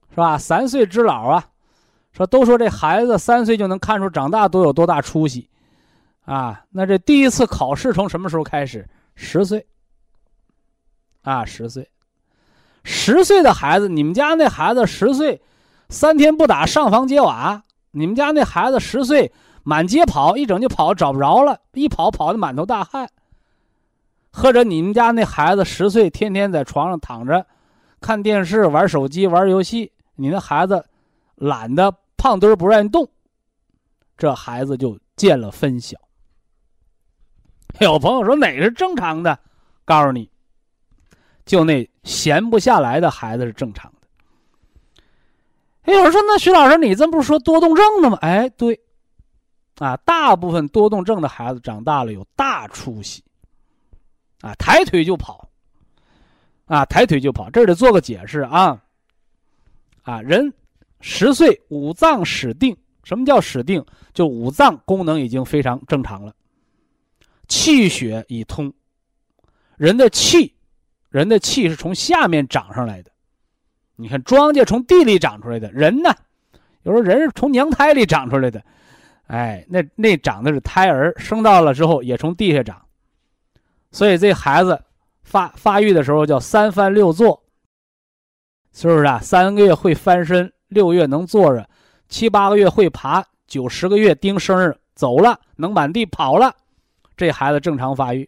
[0.09, 0.37] 是吧？
[0.37, 1.49] 三岁之老啊，
[2.17, 5.47] 说都说这孩子三岁就能看出长大都有多大出息，
[6.25, 8.89] 啊，那这第一次考试从什么时候开始？
[9.13, 9.67] 十岁。
[11.21, 11.87] 啊，十岁，
[12.83, 15.39] 十岁的孩子，你们家那孩子十岁，
[15.89, 17.63] 三天不打上房揭瓦。
[17.91, 23.09] 你们家那孩子十岁，满街跑，一整就跑找不着了，一跑跑的满头大汗。
[24.31, 27.45] 或者你们家那孩子十岁，天天在床上躺着，
[28.01, 30.83] 看电视、玩手机、玩游戏，你那孩子
[31.35, 33.09] 懒得胖墩不愿意动，
[34.17, 35.97] 这孩子就见了分晓。
[37.79, 39.39] 有朋友说哪个是正常的？
[39.85, 40.29] 告诉你。
[41.45, 44.07] 就那闲不下来的孩子是正常的。
[45.83, 48.77] 哎，有人说：“那徐老师，你这不是说多动症的吗？”哎，对，
[49.77, 53.23] 啊，大部分多动症的孩子长大了有大出息，
[54.41, 55.47] 啊，抬腿就跑，
[56.65, 57.49] 啊，抬腿就跑。
[57.49, 58.77] 这得做个解释啊，
[60.03, 60.53] 啊，人
[60.99, 63.85] 十岁五脏始定，什么叫始定？
[64.13, 66.33] 就五脏功能已经非常正常了，
[67.47, 68.73] 气血已通，
[69.77, 70.53] 人的气。
[71.09, 73.09] 人的气是从下面长上来的，
[73.95, 76.13] 你看庄稼从地里长出来的，人呢，
[76.83, 78.61] 有时候人是从娘胎里长出来的，
[79.27, 82.85] 哎，那那长的是胎儿，生到了之后也从地下长，
[83.89, 84.83] 所以这孩子
[85.23, 87.41] 发发育的时候叫三翻六坐，
[88.73, 89.19] 是不是啊？
[89.19, 91.67] 三个月会翻身，六月能坐着，
[92.09, 96.53] 七八个月会爬，九十个月丁生日走了，能满地跑了，
[97.15, 98.27] 这孩子正常发育。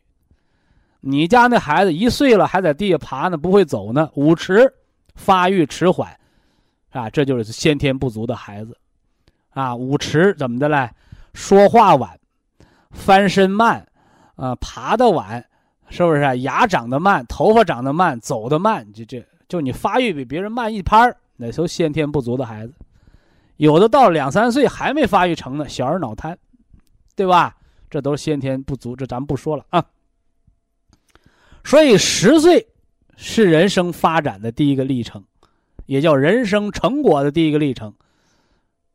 [1.01, 4.73] 你家那孩子一岁了还在地下爬呢，不会走呢，五迟，
[5.15, 6.13] 发育迟缓，
[6.91, 8.77] 啊，这就是先天不足的孩子，
[9.51, 10.89] 啊，五迟怎么的嘞？
[11.33, 12.19] 说话晚，
[12.91, 13.87] 翻身慢，
[14.35, 15.45] 啊，爬的晚，
[15.89, 16.39] 是不是？
[16.39, 22.73] 牙长得慢，头发长得慢，走得慢，就这就你发育比别人慢一拍儿，那都先天不足的孩子，
[23.55, 26.37] 有的到两三岁还没发育成呢，小儿脑瘫，
[27.15, 27.55] 对吧？
[27.89, 29.83] 这都是先天不足，这咱们不说了啊。
[31.63, 32.67] 所以十岁
[33.15, 35.23] 是人生发展的第一个历程，
[35.85, 37.93] 也叫人生成果的第一个历程，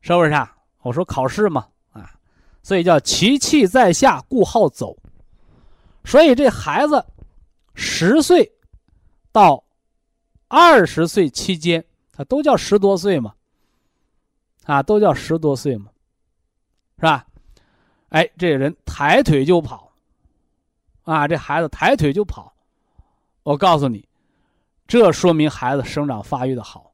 [0.03, 0.55] 是不是啊？
[0.82, 2.11] 我说考试嘛，啊，
[2.62, 4.95] 所以叫其气在下，故好走。
[6.05, 7.03] 所以这孩子
[7.74, 8.53] 十岁
[9.32, 9.64] 到
[10.47, 11.82] 二十岁期间，
[12.16, 13.34] 他都叫十多岁嘛，
[14.64, 15.90] 啊，都叫十多岁嘛，
[16.96, 17.26] 是吧？
[18.10, 19.92] 哎，这人抬腿就跑，
[21.02, 22.54] 啊，这孩子抬腿就跑。
[23.42, 24.08] 我告诉你，
[24.86, 26.92] 这说明孩子生长发育的好。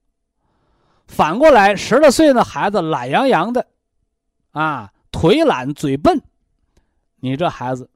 [1.06, 3.66] 反过来，十来岁的孩子懒洋洋的，
[4.52, 6.22] 啊，腿懒嘴笨，
[7.16, 7.90] 你这孩子，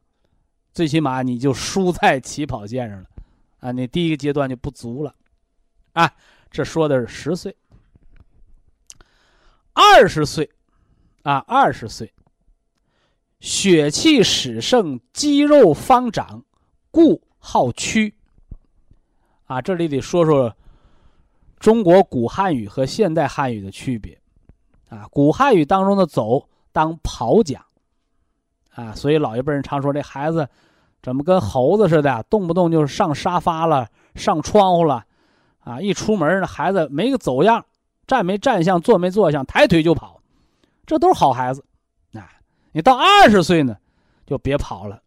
[0.73, 3.07] 最起码你就输在起跑线上了，
[3.61, 5.15] 啊，你第一个阶段就不足了，
[5.95, 6.13] 啊，
[6.55, 7.57] 这说的是十岁，
[9.73, 10.49] 二十岁，
[11.25, 12.15] 啊，二十岁，
[13.41, 16.45] 血气始盛，肌肉方长，
[16.93, 18.15] 故好屈。
[19.47, 20.57] 啊，这里得说说
[21.59, 24.17] 中国古汉语和现代汉语的区别。
[24.89, 27.65] 啊，古汉语当中的“走”当跑讲，
[28.77, 30.49] 啊，所以老一辈人常说这孩子
[31.03, 35.05] 怎么跟猴子似的，动不动就是上沙发了、上窗户了，
[35.65, 37.65] 啊，一出门那孩子没个走样，
[38.07, 40.21] 站没站相，坐没坐相，抬腿就跑，
[40.87, 41.65] 这都是好孩子。
[42.13, 42.31] 啊，
[42.73, 43.77] 你到二十岁呢，
[44.27, 45.03] 就别跑了，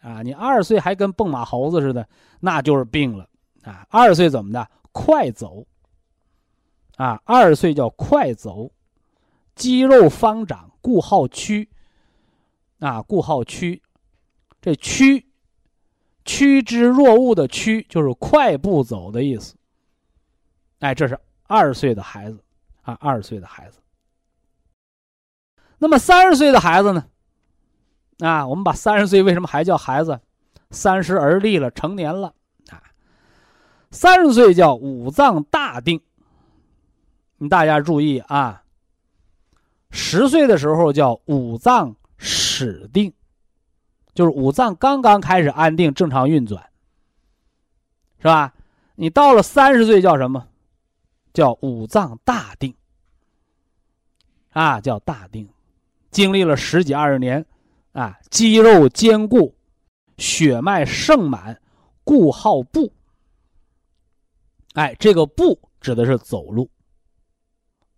[0.00, 2.08] 啊，你二十岁还跟蹦马猴子似的，
[2.40, 3.28] 那就是病了。
[3.62, 4.66] 啊，二十岁怎么的？
[4.90, 5.66] 快走。
[6.96, 8.72] 啊，二十岁叫快走，
[9.54, 11.68] 肌肉方长，故好屈。
[12.78, 13.82] 啊，故好屈，
[14.62, 15.26] 这屈，
[16.24, 19.54] 趋之若鹜的趋，就是快步走的意思。
[20.80, 22.38] 哎，这是二十岁的孩子，
[22.82, 23.78] 啊，二十岁的孩子。
[25.78, 27.06] 那么三十岁的孩子呢？
[28.18, 30.20] 啊，我们把三十岁为什么还叫孩子？
[30.70, 32.34] 三十而立了，成年了
[32.70, 32.82] 啊。
[33.90, 36.00] 三十岁叫五脏大定，
[37.38, 38.62] 你大家注意啊。
[39.90, 43.12] 十岁的时候叫五脏始定，
[44.14, 46.70] 就是五脏刚刚开始安定、正常运转，
[48.18, 48.54] 是吧？
[48.94, 50.46] 你到了三十岁叫什么？
[51.32, 52.74] 叫五脏大定，
[54.50, 55.48] 啊，叫大定，
[56.10, 57.44] 经历了十几二十年，
[57.92, 59.54] 啊，肌肉坚固，
[60.18, 61.60] 血脉盛满，
[62.04, 62.92] 故好步。
[64.74, 66.70] 哎，这个步指的是走路，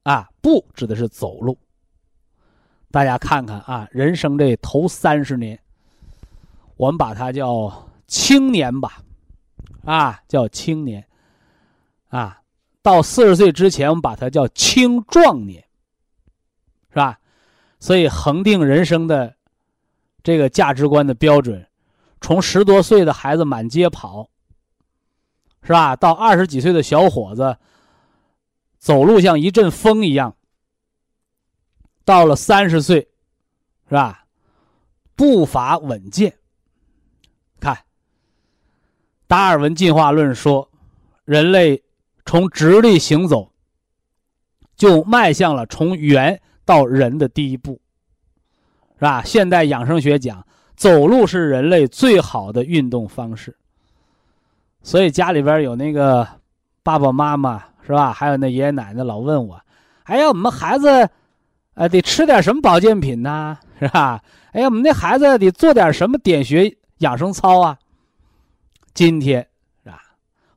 [0.02, 1.58] 啊，步指的是走路。
[2.90, 5.58] 大家看看啊，人生这头三十年，
[6.76, 9.02] 我们把它叫青年吧，
[9.84, 11.06] 啊，叫青年，
[12.08, 12.41] 啊，
[12.82, 15.64] 到四十岁之前，我们把它叫青壮年，
[16.90, 17.18] 是吧？
[17.78, 19.34] 所以恒定人生的
[20.22, 21.66] 这个价值观的标准，
[22.20, 24.28] 从十多岁的孩子满街跑，
[25.62, 25.96] 是吧？
[25.96, 27.56] 到二十几岁的小伙子
[28.78, 30.36] 走路像一阵风一样，
[32.04, 33.08] 到了三十岁，
[33.88, 34.26] 是吧？
[35.14, 36.36] 步伐稳健。
[37.60, 37.78] 看，
[39.28, 40.68] 达尔文进化论说，
[41.24, 41.80] 人类
[42.24, 43.52] 从直立行走，
[44.76, 46.40] 就迈向了从猿。
[46.64, 47.80] 到人的第一步，
[48.94, 49.20] 是吧？
[49.24, 50.46] 现代养生学讲，
[50.76, 53.54] 走路是人类最好的运动方式。
[54.80, 56.26] 所以家里边有那个
[56.84, 58.12] 爸爸妈妈，是吧？
[58.12, 59.60] 还有那爷爷奶奶老问我
[60.06, 61.10] ：“哎呀，我们孩子，
[61.74, 63.58] 呃，得吃点什么保健品呢？
[63.80, 64.22] 是吧？
[64.52, 67.76] 哎呀，我们那孩子得做点什么点穴养生操啊？”
[68.94, 69.42] 今天？《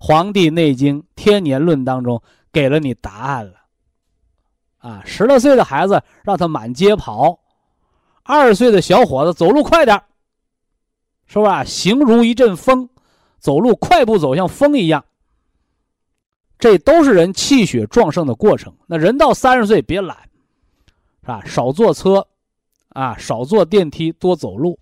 [0.06, 2.22] 黄帝内经·天年论》当中
[2.53, 3.53] 给了你答案了。
[4.78, 7.39] 啊，十来岁的孩子让他满街跑，
[8.22, 9.99] 二十岁的小伙子走路快点
[11.26, 11.64] 是吧？
[11.64, 12.88] 形如一阵风，
[13.39, 15.03] 走路快步走像风一样。
[16.60, 18.76] 这都是人气血壮盛的过程。
[18.86, 20.16] 那人到三十岁别懒，
[21.22, 21.43] 是吧？
[21.45, 22.28] 少坐车，
[22.89, 24.78] 啊，少坐电梯，多走路。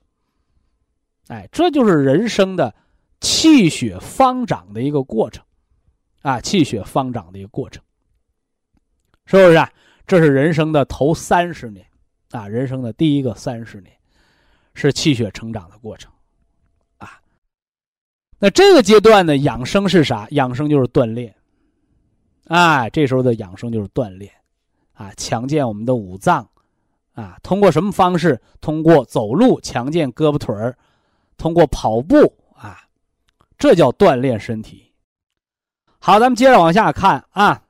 [1.29, 2.75] 哎，这就是人生的
[3.23, 5.41] 气血方长的一个过程，
[6.23, 7.81] 啊，气血方长的一个过程，
[9.25, 9.57] 是不是？
[9.57, 9.71] 啊？
[10.05, 11.87] 这是人生的头三十年，
[12.31, 13.95] 啊，人生的第一个三十年，
[14.73, 16.11] 是气血成长的过程，
[16.97, 17.21] 啊。
[18.39, 20.27] 那这个阶段呢，养生是啥？
[20.31, 21.33] 养生就是锻炼，
[22.47, 24.29] 哎，这时候的养生就是锻炼，
[24.91, 26.49] 啊，强健我们的五脏，
[27.13, 28.41] 啊，通过什么方式？
[28.59, 30.77] 通过走路强健胳膊腿儿，
[31.37, 32.35] 通过跑步，
[33.63, 34.91] 这叫锻炼身体。
[35.97, 37.63] 好，咱们接着往下看啊。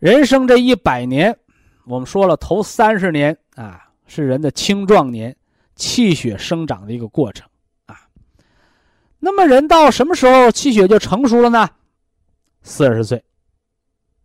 [0.00, 1.38] 人生这一百年，
[1.84, 5.36] 我们说了，头三十年啊是人的青壮年，
[5.76, 7.48] 气血生长的一个过程
[7.86, 8.00] 啊。
[9.20, 11.70] 那么人到什么时候气血就成熟了呢？
[12.62, 13.24] 四十岁，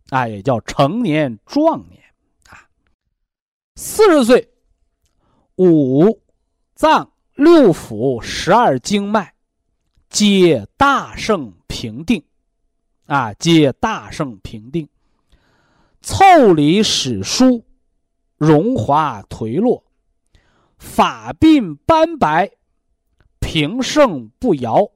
[0.08, 2.02] 啊，也叫成年壮年
[2.50, 2.66] 啊。
[3.76, 4.50] 四十岁，
[5.58, 6.20] 五
[6.74, 9.32] 脏六腑十二经脉
[10.16, 12.24] 皆大盛平定，
[13.04, 14.88] 啊，皆大盛平定。
[16.00, 17.62] 凑理史书，
[18.38, 19.84] 荣华颓落，
[20.78, 22.50] 发鬓斑白，
[23.40, 24.90] 平盛不摇，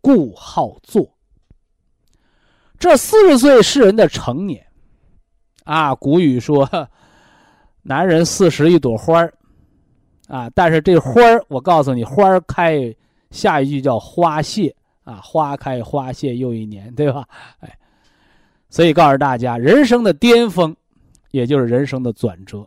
[0.00, 1.12] 故好坐。
[2.78, 4.64] 这四十岁是人的成年，
[5.64, 6.70] 啊，古语说，
[7.82, 9.34] 男人四十一朵花儿，
[10.28, 12.94] 啊，但是这花儿，我告诉你，花开，
[13.32, 14.72] 下一句叫花谢，
[15.02, 17.26] 啊，花开花谢又一年，对吧？
[17.58, 17.78] 哎。
[18.70, 20.74] 所以告诉大家，人生的巅峰，
[21.30, 22.66] 也就是人生的转折。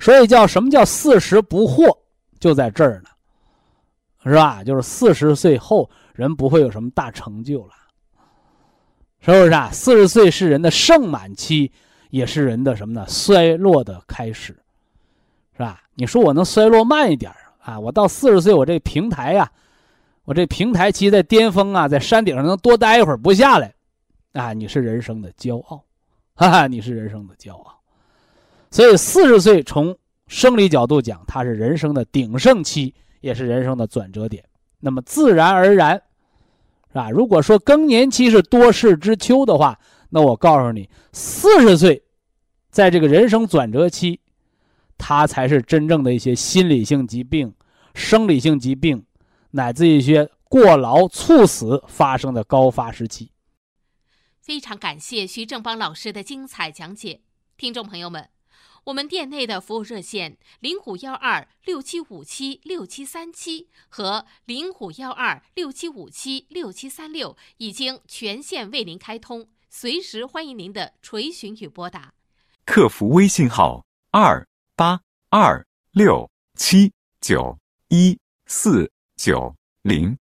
[0.00, 1.96] 所以叫什么叫四十不惑，
[2.40, 3.08] 就在这儿呢，
[4.24, 4.64] 是吧？
[4.64, 7.72] 就是四十岁后，人不会有什么大成就了，
[9.20, 9.70] 是不是啊？
[9.72, 11.70] 四十岁是人的盛满期，
[12.10, 13.06] 也是人的什么呢？
[13.08, 14.60] 衰落的开始，
[15.52, 15.84] 是吧？
[15.94, 17.32] 你说我能衰落慢一点
[17.64, 17.80] 啊？
[17.80, 19.50] 我到四十岁，我这平台呀，
[20.24, 23.74] 我这平台期在巅峰啊，在山顶上能多待一会儿不下来。
[24.32, 25.82] 啊，你是人生的骄傲，
[26.34, 27.74] 哈哈，你是人生的骄傲。
[28.70, 29.96] 所以四十岁从
[30.26, 34.44] 生理角度讲，它是人生的鼎盛期，也是人生的转折点。
[34.80, 35.94] 那么自然而然，
[36.88, 37.10] 是吧？
[37.10, 39.78] 如果说更年期是多事之秋的话，
[40.10, 42.02] 那我告诉你，四十岁，
[42.70, 44.20] 在这个人生转折期，
[45.06, 47.54] 它才是真正的一些心理性疾病、
[47.94, 49.04] 生理性疾病，
[49.50, 53.30] 乃至一些过劳猝死发生的高发时期。
[54.40, 57.20] 非常感谢徐正邦老师的精彩讲解，
[57.58, 58.30] 听众朋友们，
[58.84, 72.14] 我们店内的服务热线零五幺二六七五七六七三七和零五幺二六七五七六七三六已经全线为您开通，随时欢迎您的垂询与拨打。
[72.64, 77.56] 客服微信号二八二六七九
[77.90, 80.18] 一四九零，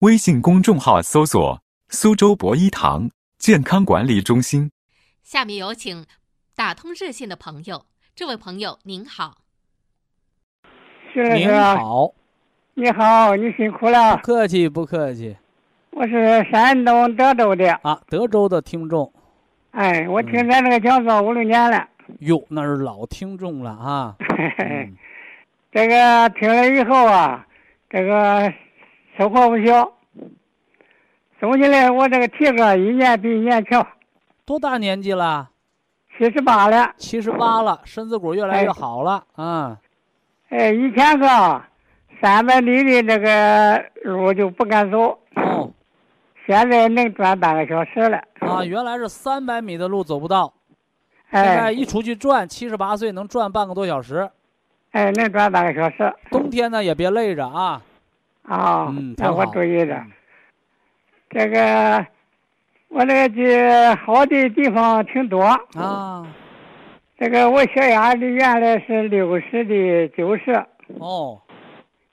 [0.00, 3.10] 微信公众号搜索苏州博一堂。
[3.38, 4.70] 健康管理中心。
[5.22, 6.06] 下面有请
[6.54, 7.86] 打通热线的朋友。
[8.14, 9.38] 这位朋友您好，
[11.14, 12.14] 您好，
[12.74, 14.16] 你好，你辛苦了。
[14.16, 15.36] 不客气，不客气。
[15.90, 19.12] 我是山东德州的啊，德州的听众。
[19.70, 21.88] 哎，我听咱这个讲座五六年了。
[22.20, 24.16] 哟，那是老听众了啊。
[25.72, 27.46] 这个听了以后啊，
[27.88, 28.52] 这个
[29.16, 29.92] 收获不小。
[31.40, 33.84] 总起来，我这个体格一年比一年强。
[34.44, 35.48] 多大年纪了？
[36.16, 36.92] 七十八了。
[36.98, 39.24] 七十八了，身子骨越来越好了。
[39.36, 39.76] 嗯。
[40.50, 41.62] 哎，以前个
[42.20, 45.18] 三百米的这个路就不敢走。
[45.34, 45.72] 哦。
[46.46, 48.18] 现在能转半个小时了。
[48.40, 50.61] 啊，原来是三百米的路走不到，哎。
[51.32, 54.30] 现在一出去转，七十八岁能转半个多小时。
[54.92, 56.14] 哎，能转半个小时。
[56.30, 57.82] 冬天呢也别累着啊。
[58.42, 58.86] 啊。
[58.90, 60.00] 嗯，那我注意着。
[61.30, 62.06] 这个。
[62.94, 65.42] 我那个好的地方挺多
[65.76, 66.26] 啊，
[67.18, 70.52] 这个我血压的原来是六十的九十，
[70.98, 71.40] 哦，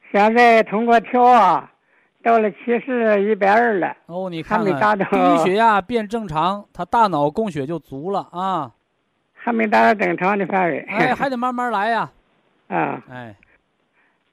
[0.09, 1.69] 现在通过调啊，
[2.23, 3.93] 到了七十一百二了。
[4.05, 8.71] 哦，你看还没达到低血压变正常，他大脑供血就足了啊，
[9.41, 10.79] 还没达到正常的范围。
[10.89, 12.11] 哎，还得慢慢来呀。
[12.67, 13.35] 啊，哎，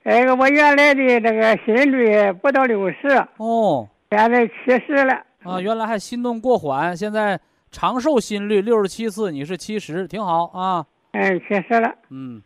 [0.05, 4.55] 这个我原来的这个心率不到六十，哦，现在七
[4.87, 5.15] 十了。
[5.43, 7.41] 啊，原来还心动过缓，现在
[7.71, 10.85] 长寿心率六十七次，你是七十，挺好啊。
[11.13, 11.95] 嗯，七十了。
[12.11, 12.43] 嗯，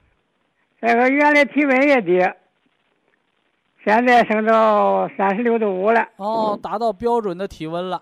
[0.80, 2.20] 这个原来体温也低，
[3.84, 6.06] 现在升到三十六度五了。
[6.16, 8.00] 哦，达到标准的体温了。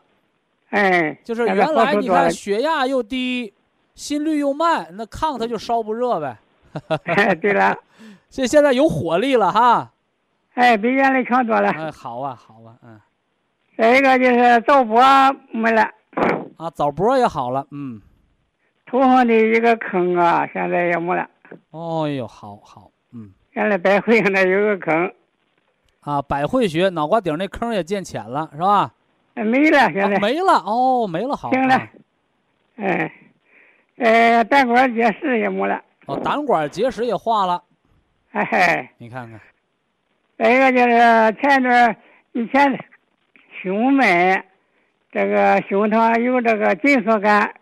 [0.71, 3.55] 哎，就是原来你看血压又低，
[3.99, 6.39] 心率又慢，那炕它就烧不热呗。
[7.05, 7.77] 哎， 对了，
[8.31, 9.91] 这现在有火力了哈。
[10.55, 11.69] 哎，比原来强多了。
[11.71, 13.01] 哎，好啊，好啊，嗯。
[13.77, 15.01] 再一个就是早搏
[15.53, 15.83] 没了，
[16.57, 18.01] 啊，早搏也好了，嗯，
[18.87, 21.29] 头上的一个坑啊，现在也没了。
[21.71, 25.13] 哦呦，好好，嗯，原来百会那有个坑，
[26.01, 28.93] 啊，百会穴脑瓜顶那坑也见浅了，是吧？
[29.35, 31.89] 没了，现在没了，哦，没了，好，行了，
[32.77, 33.13] 哎，
[33.99, 37.63] 呃，胆管结石也没了，哦，胆管结石也化了，
[38.33, 39.41] 哎嘿，你看看，
[40.39, 41.97] 再一个就是前段
[42.33, 42.79] 以前。
[43.61, 44.45] 胸闷，
[45.11, 47.53] 这个胸膛有这个紧缩感，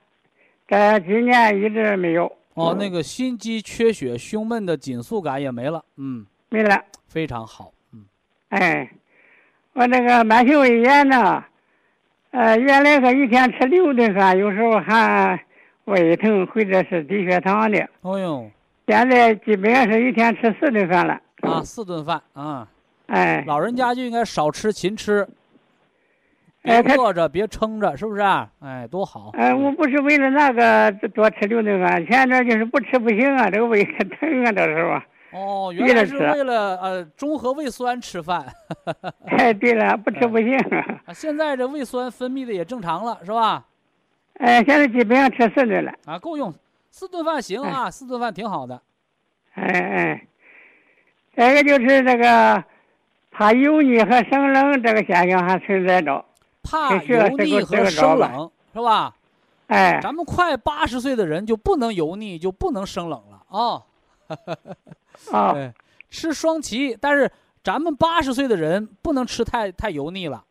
[0.68, 2.30] 这今年一直没有。
[2.52, 5.82] 哦，那个心肌缺血、胸闷的紧缩感也没了。
[5.96, 7.72] 嗯，没了，非常好。
[7.94, 8.04] 嗯，
[8.50, 8.90] 哎，
[9.72, 11.42] 我这个慢性胃炎呢，
[12.32, 15.45] 呃，原来是一天吃六顿饭，有时候还
[15.86, 17.88] 胃疼或者是低血糖的。
[18.02, 18.48] 哦呦，
[18.86, 21.20] 现在基本上是一天吃四顿饭了。
[21.40, 22.68] 啊，四顿饭啊。
[23.06, 25.26] 哎，老人家就应该少吃勤吃。
[26.62, 28.20] 别饿着，别撑着，是不是？
[28.20, 29.30] 啊哎，多好！
[29.34, 35.00] 哎，我不是为了那个多吃六顿饭，前段就是不吃不行啊，这个胃可疼啊，这时候。
[35.38, 38.44] 哦，原来是为了呃中和胃酸吃饭。
[39.26, 40.56] 哎，对了，不吃不行。
[41.06, 43.64] 啊，现在这胃酸分泌的也正常了，是吧？
[44.38, 45.92] 哎，现在基本上吃四顿了。
[46.04, 46.52] 啊，够用，
[46.90, 48.80] 四顿饭行啊，四顿饭挺好的。
[49.54, 50.26] 哎哎，
[51.34, 52.62] 再一个就是这个
[53.30, 56.24] 怕油腻和生冷这个现象还存在着。
[56.62, 59.14] 怕油腻和生冷是吧？
[59.68, 63.82] 哎，咱们快八十岁的人就不能油腻，就不能生冷了啊！
[65.32, 65.72] 啊，
[66.10, 67.30] 吃双歧，但是
[67.64, 70.44] 咱们八十岁的人不能吃太太油腻了，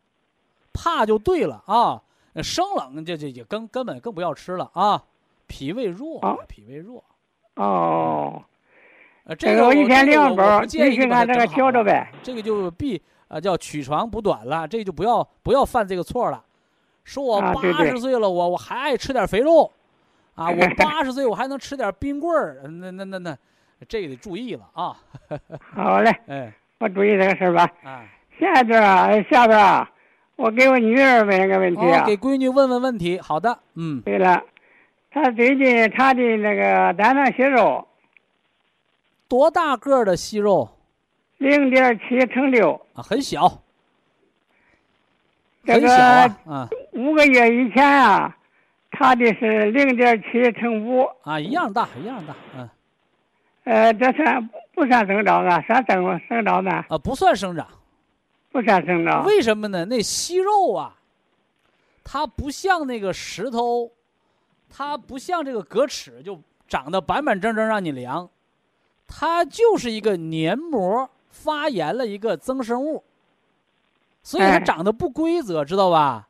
[0.72, 2.02] 怕就对了啊！
[2.42, 5.02] 生冷这这也根根本更不要吃了啊！
[5.46, 7.02] 脾胃弱，脾胃弱。
[7.54, 8.42] 哦，
[9.24, 12.10] 呃，这个我一天两包，你去按这个调着呗。
[12.22, 13.02] 这个就必。
[13.28, 16.44] 啊，叫取长补短了，这就不要不要犯这个错了。
[17.02, 19.72] 说我八十岁了，我我还爱吃点肥肉，
[20.36, 23.36] 啊，我 八十岁我还能吃点冰棍儿，那那那那，
[23.88, 24.96] 这个得注意了啊。
[25.74, 27.68] 好嘞， 哎，我注意这个事儿吧。
[27.82, 28.04] 啊，
[28.38, 29.90] 下边啊，下边啊，
[30.36, 32.04] 我给我女儿问个问题啊。
[32.06, 33.18] 给闺女问问问题。
[33.20, 34.00] 好的，嗯。
[34.02, 34.42] 对了，
[35.10, 37.86] 她最近她的那个胆囊息肉，
[39.28, 40.68] 多大个的息肉？
[41.38, 43.60] 零点七乘六啊，很小，
[45.66, 48.34] 这个啊，五个月以前啊，
[48.92, 52.68] 查的是零点七乘五啊，一样大，一样大，嗯，
[53.64, 55.60] 呃，这算不算增长啊？
[55.66, 56.70] 算增生长呢？
[56.88, 57.66] 啊，不算生长，
[59.26, 59.84] 为什么呢？
[59.84, 60.96] 那息肉啊，
[62.04, 63.90] 它不像那个石头，
[64.68, 68.28] 它不像这个格尺，就长得板板正正让你量，
[69.06, 71.08] 它就是一个黏膜。
[71.28, 73.04] 发炎了一个增生物，
[74.22, 76.26] 所以它长得不规则，知道吧？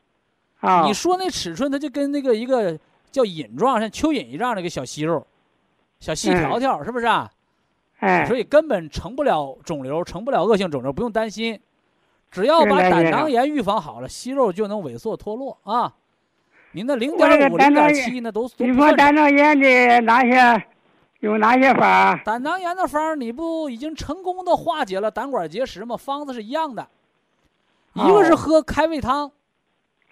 [0.58, 2.76] 啊，你说那尺寸，它就跟那个一个
[3.12, 5.24] 叫隐状，像蚯蚓一样的一个小息肉，
[6.00, 7.30] 小细条条，是不是啊？
[8.00, 11.60] 哎，所以根本成不了肿瘤，成不了恶性肿瘤，不用担心。
[12.37, 15.91] 只要把胆囊炎预防好了，息肉就能萎缩脱落啊。
[16.72, 20.66] 您那零点五、零点七那都你说胆囊炎的哪些？
[21.20, 22.20] 有哪些方？
[22.26, 25.97] 胆囊炎的方，你不已经成功的化解了胆管结石吗？
[25.97, 26.87] 方子是一样的，
[27.95, 29.32] 一个是喝开胃汤，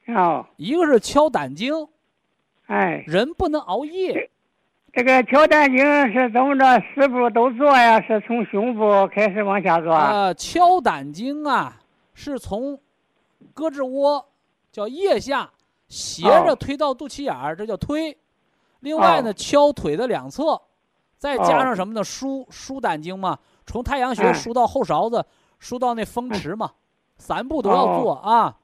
[0.06, 1.88] 哦，一个是敲胆经，
[2.68, 4.30] 哎，人不能熬夜。
[4.94, 5.78] 这个敲胆经
[6.10, 6.82] 是怎么着？
[6.94, 8.00] 四步都做呀？
[8.00, 9.92] 是从胸部开始往下做？
[9.92, 11.82] 呃，敲胆经啊，
[12.14, 12.80] 是从
[13.54, 14.26] 胳肢窝
[14.72, 15.50] 叫腋下
[15.88, 18.16] 斜着推到肚脐眼儿，这叫推。
[18.80, 20.60] 另外呢，敲腿的两侧，
[21.18, 22.02] 再加上什么呢？
[22.02, 25.24] 输输胆经嘛，从太阳穴输到后勺子，
[25.58, 26.72] 输到那风池嘛，
[27.18, 28.56] 三步都要做啊。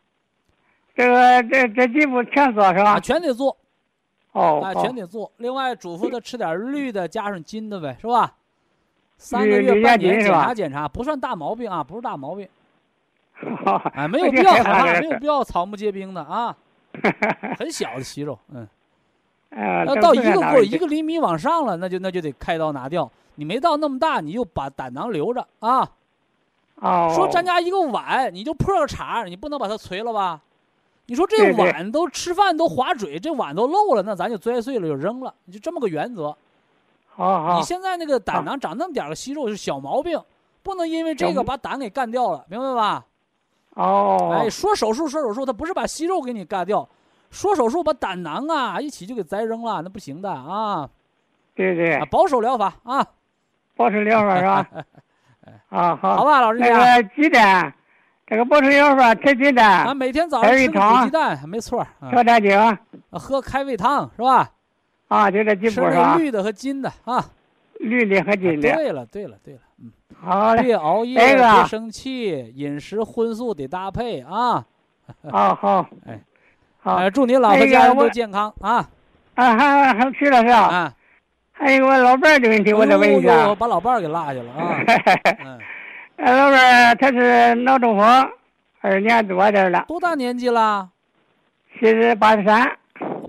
[0.94, 3.00] 这个这这几步全做是吧？
[3.00, 3.56] 全得做。
[4.32, 5.32] 哦，啊，全得做。
[5.38, 8.36] 另外嘱咐他吃点绿的，加上金的呗，是吧？
[9.16, 12.48] 三个月半年检查检查，不算大毛病啊，不是大毛病。
[13.94, 16.56] 哎，没有必要害怕，没有必要草木皆兵的啊。
[17.58, 18.66] 很小的息肉，嗯。
[19.86, 23.10] 要到一个过一个厘米往上了，那就那就得开刀拿掉。
[23.34, 25.90] 你没到那么大，你就把胆囊留着啊。
[26.76, 27.12] 哦。
[27.14, 30.40] 说咱家一个碗，你就破个茬你不能把它锤了吧？
[31.06, 36.36] 你说这碗都吃饭都划嘴，这碗都漏了，那咱就摔碎了就扔了，就这么个原则。
[37.08, 37.58] 好好。
[37.58, 40.22] 你现在那个胆囊长那么点个息肉是小毛病，
[40.62, 43.04] 不能因为这个把胆给干掉了，明白吧？
[43.74, 44.38] 哦。
[44.40, 46.88] 哎，说手术说手术，他不是把息肉给你干掉。
[47.30, 50.88] 说手术把胆囊啊一起就给摘扔了，那不行的啊！
[51.54, 53.06] 对对，保守疗法啊，
[53.76, 54.66] 保守疗法是吧？
[55.70, 57.72] 啊好，好吧，老师那个鸡蛋，
[58.26, 61.86] 这个保守疗法吃鸡蛋，啊每天早上吃个鸡蛋，没错。
[62.10, 62.50] 调点酒，
[63.12, 64.50] 喝开胃汤是吧？
[65.08, 66.16] 啊，就这几步是吧？
[66.16, 67.24] 绿的和金的啊，
[67.78, 68.72] 绿的和金的。
[68.74, 69.90] 对了对了对了，嗯，
[70.22, 70.62] 好嘞。
[70.62, 74.64] 别熬夜，别生气，饮食荤素得搭配啊。
[75.30, 76.20] 好好，哎。
[76.82, 78.88] 好，祝你老婆家人都健康啊！
[79.34, 80.58] 啊，还还去了是吧？
[80.60, 80.94] 啊，
[81.52, 83.54] 还有我老伴儿的问题，我得问一下。
[83.54, 84.80] 把老伴儿给落下了啊！
[85.44, 85.58] 嗯，
[86.24, 88.30] 老伴儿他是脑中风，
[88.80, 89.84] 二年多点了。
[89.86, 90.88] 多大年纪了？
[91.78, 92.78] 七十八十三。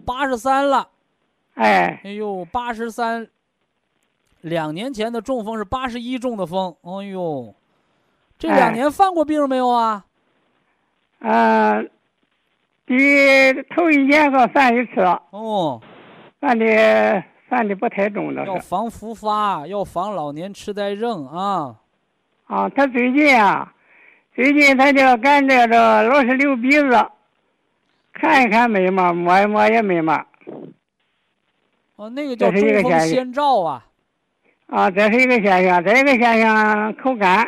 [0.05, 0.87] 八十三了。
[1.55, 1.99] 哎。
[2.05, 3.27] 哎呦，八十三。
[4.41, 6.75] 两年前的中风是八十一中的风。
[6.81, 7.55] 哎呦，
[8.37, 10.05] 这两年犯过病没有啊？
[11.19, 11.89] 嗯。
[12.83, 15.81] 第头一年个犯一次，哦，
[16.41, 21.77] 犯的犯的不太重的要防复发，要防老年痴呆症啊。
[22.47, 23.73] 啊，他最近啊，
[24.35, 26.89] 最近他就感觉着老是流鼻子，
[28.11, 30.25] 看一看没嘛，摸一摸也没嘛。
[31.95, 33.85] 哦，那个叫中风先兆啊。
[34.71, 37.45] 啊，这是一个现象，这一个现象口干。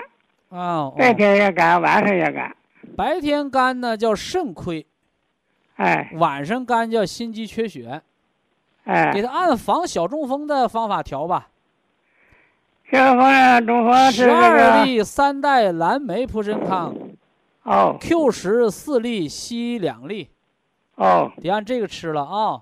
[0.49, 0.91] 啊。
[0.97, 2.53] 白天也干，晚上也干。
[2.97, 4.86] 白天干呢叫肾亏。
[5.78, 8.01] 哎，晚上干叫心肌缺血，
[8.84, 11.47] 哎，给他按防小中风的方法调吧。
[12.91, 13.15] 小
[13.61, 16.93] 中风十二粒三代蓝莓普参康，
[17.63, 20.30] 哦，Q 十四粒硒两粒，
[20.95, 22.28] 哦，得按这个吃了啊。
[22.36, 22.61] 哦，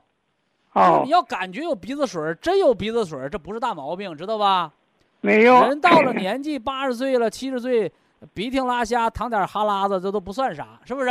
[1.03, 4.71] 你要感觉有鼻子水，真有鼻子水，这不是大毛病，知道吧？
[5.19, 5.67] 没有。
[5.67, 7.91] 人到了年纪八十岁了、七十岁，
[8.33, 11.09] 鼻涕拉瞎、淌点哈喇子，这都不算啥，是不是？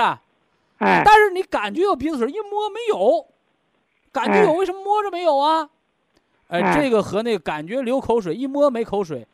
[0.78, 3.26] 哎，但是你感觉有鼻子水，一摸没有，
[4.10, 5.68] 感觉有，为什么摸着没有啊？
[6.48, 9.28] 哎，这个和那个感觉流口水，一摸没口水，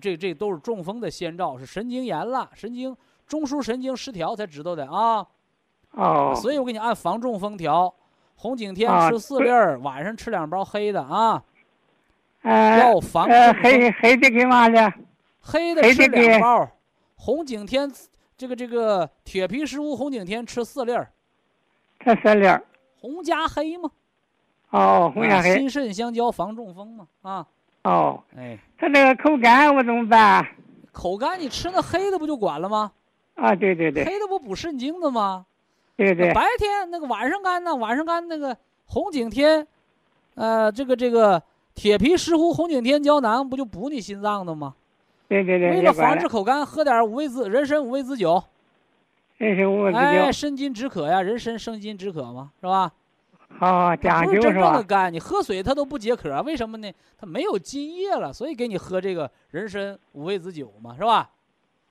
[0.00, 2.94] 这这都是中风的先兆，是神经炎了，神经
[3.26, 5.26] 中枢神经失调才知道的啊。
[5.92, 7.92] 哦，所以我给你按防中风调，
[8.40, 11.42] 红景天吃四粒儿，晚上吃两包黑的啊。
[12.42, 14.90] 要防黑黑的给嘛的？
[15.42, 16.66] 黑的吃两包，
[17.16, 17.92] 红景天。
[18.38, 21.12] 这个这个铁皮石斛红景天吃四粒儿，
[22.02, 22.64] 吃四粒儿，
[22.98, 23.90] 红加黑嘛。
[24.70, 25.58] 哦，红加黑。
[25.58, 27.46] 心肾相交防中风嘛啊。
[27.84, 28.24] 哦。
[28.38, 28.58] 哎。
[28.78, 30.46] 他那个口干我怎么办？
[30.92, 32.90] 口干你吃那黑的不就管了吗？
[33.34, 34.06] 啊，对对对。
[34.06, 35.44] 黑的不补肾精的吗？
[36.06, 36.32] 对对。
[36.32, 37.74] 白天那个晚上干呢？
[37.74, 39.66] 晚上干那个红景天，
[40.34, 41.42] 呃，这个这个
[41.74, 44.74] 铁皮石斛红景天胶囊不就补你心脏的吗？
[45.28, 48.42] 对对对，为了防止口干，喝点五味子人参五味子酒。
[49.36, 52.92] 人参五味子酒，哎，生津止渴呀，人参生津止渴嘛，是吧？
[53.58, 54.42] 好，讲究是吧？
[54.42, 56.92] 真正的干，你喝水它都不解渴，为什么呢？
[57.18, 61.30] 它没有津液了，所以给你喝这个人参五味子酒嘛，是吧？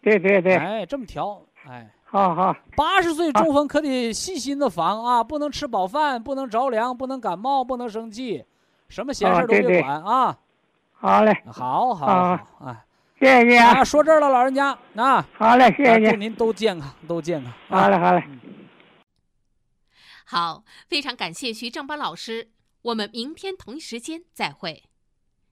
[0.01, 0.55] 对对对。
[0.55, 1.89] 哎，这么调，哎。
[2.11, 2.55] 好好。
[2.75, 8.43] 八十岁中风可得细心的防啊，不能吃饱饭，不能着凉，不能感冒，不能生气，
[8.87, 10.37] 什么闲事都别管啊。
[10.93, 11.43] 好嘞。
[11.45, 12.85] 好好好，哎。
[13.19, 13.83] 谢谢您啊！
[13.83, 17.53] 说这儿了，老人家啊，好嘞，谢谢您，祝您都健康，都健康。
[17.67, 18.23] 好嘞，好嘞。
[20.23, 22.49] 好，非常感谢徐正邦老师，
[22.81, 24.88] 我们明天同一时间再会。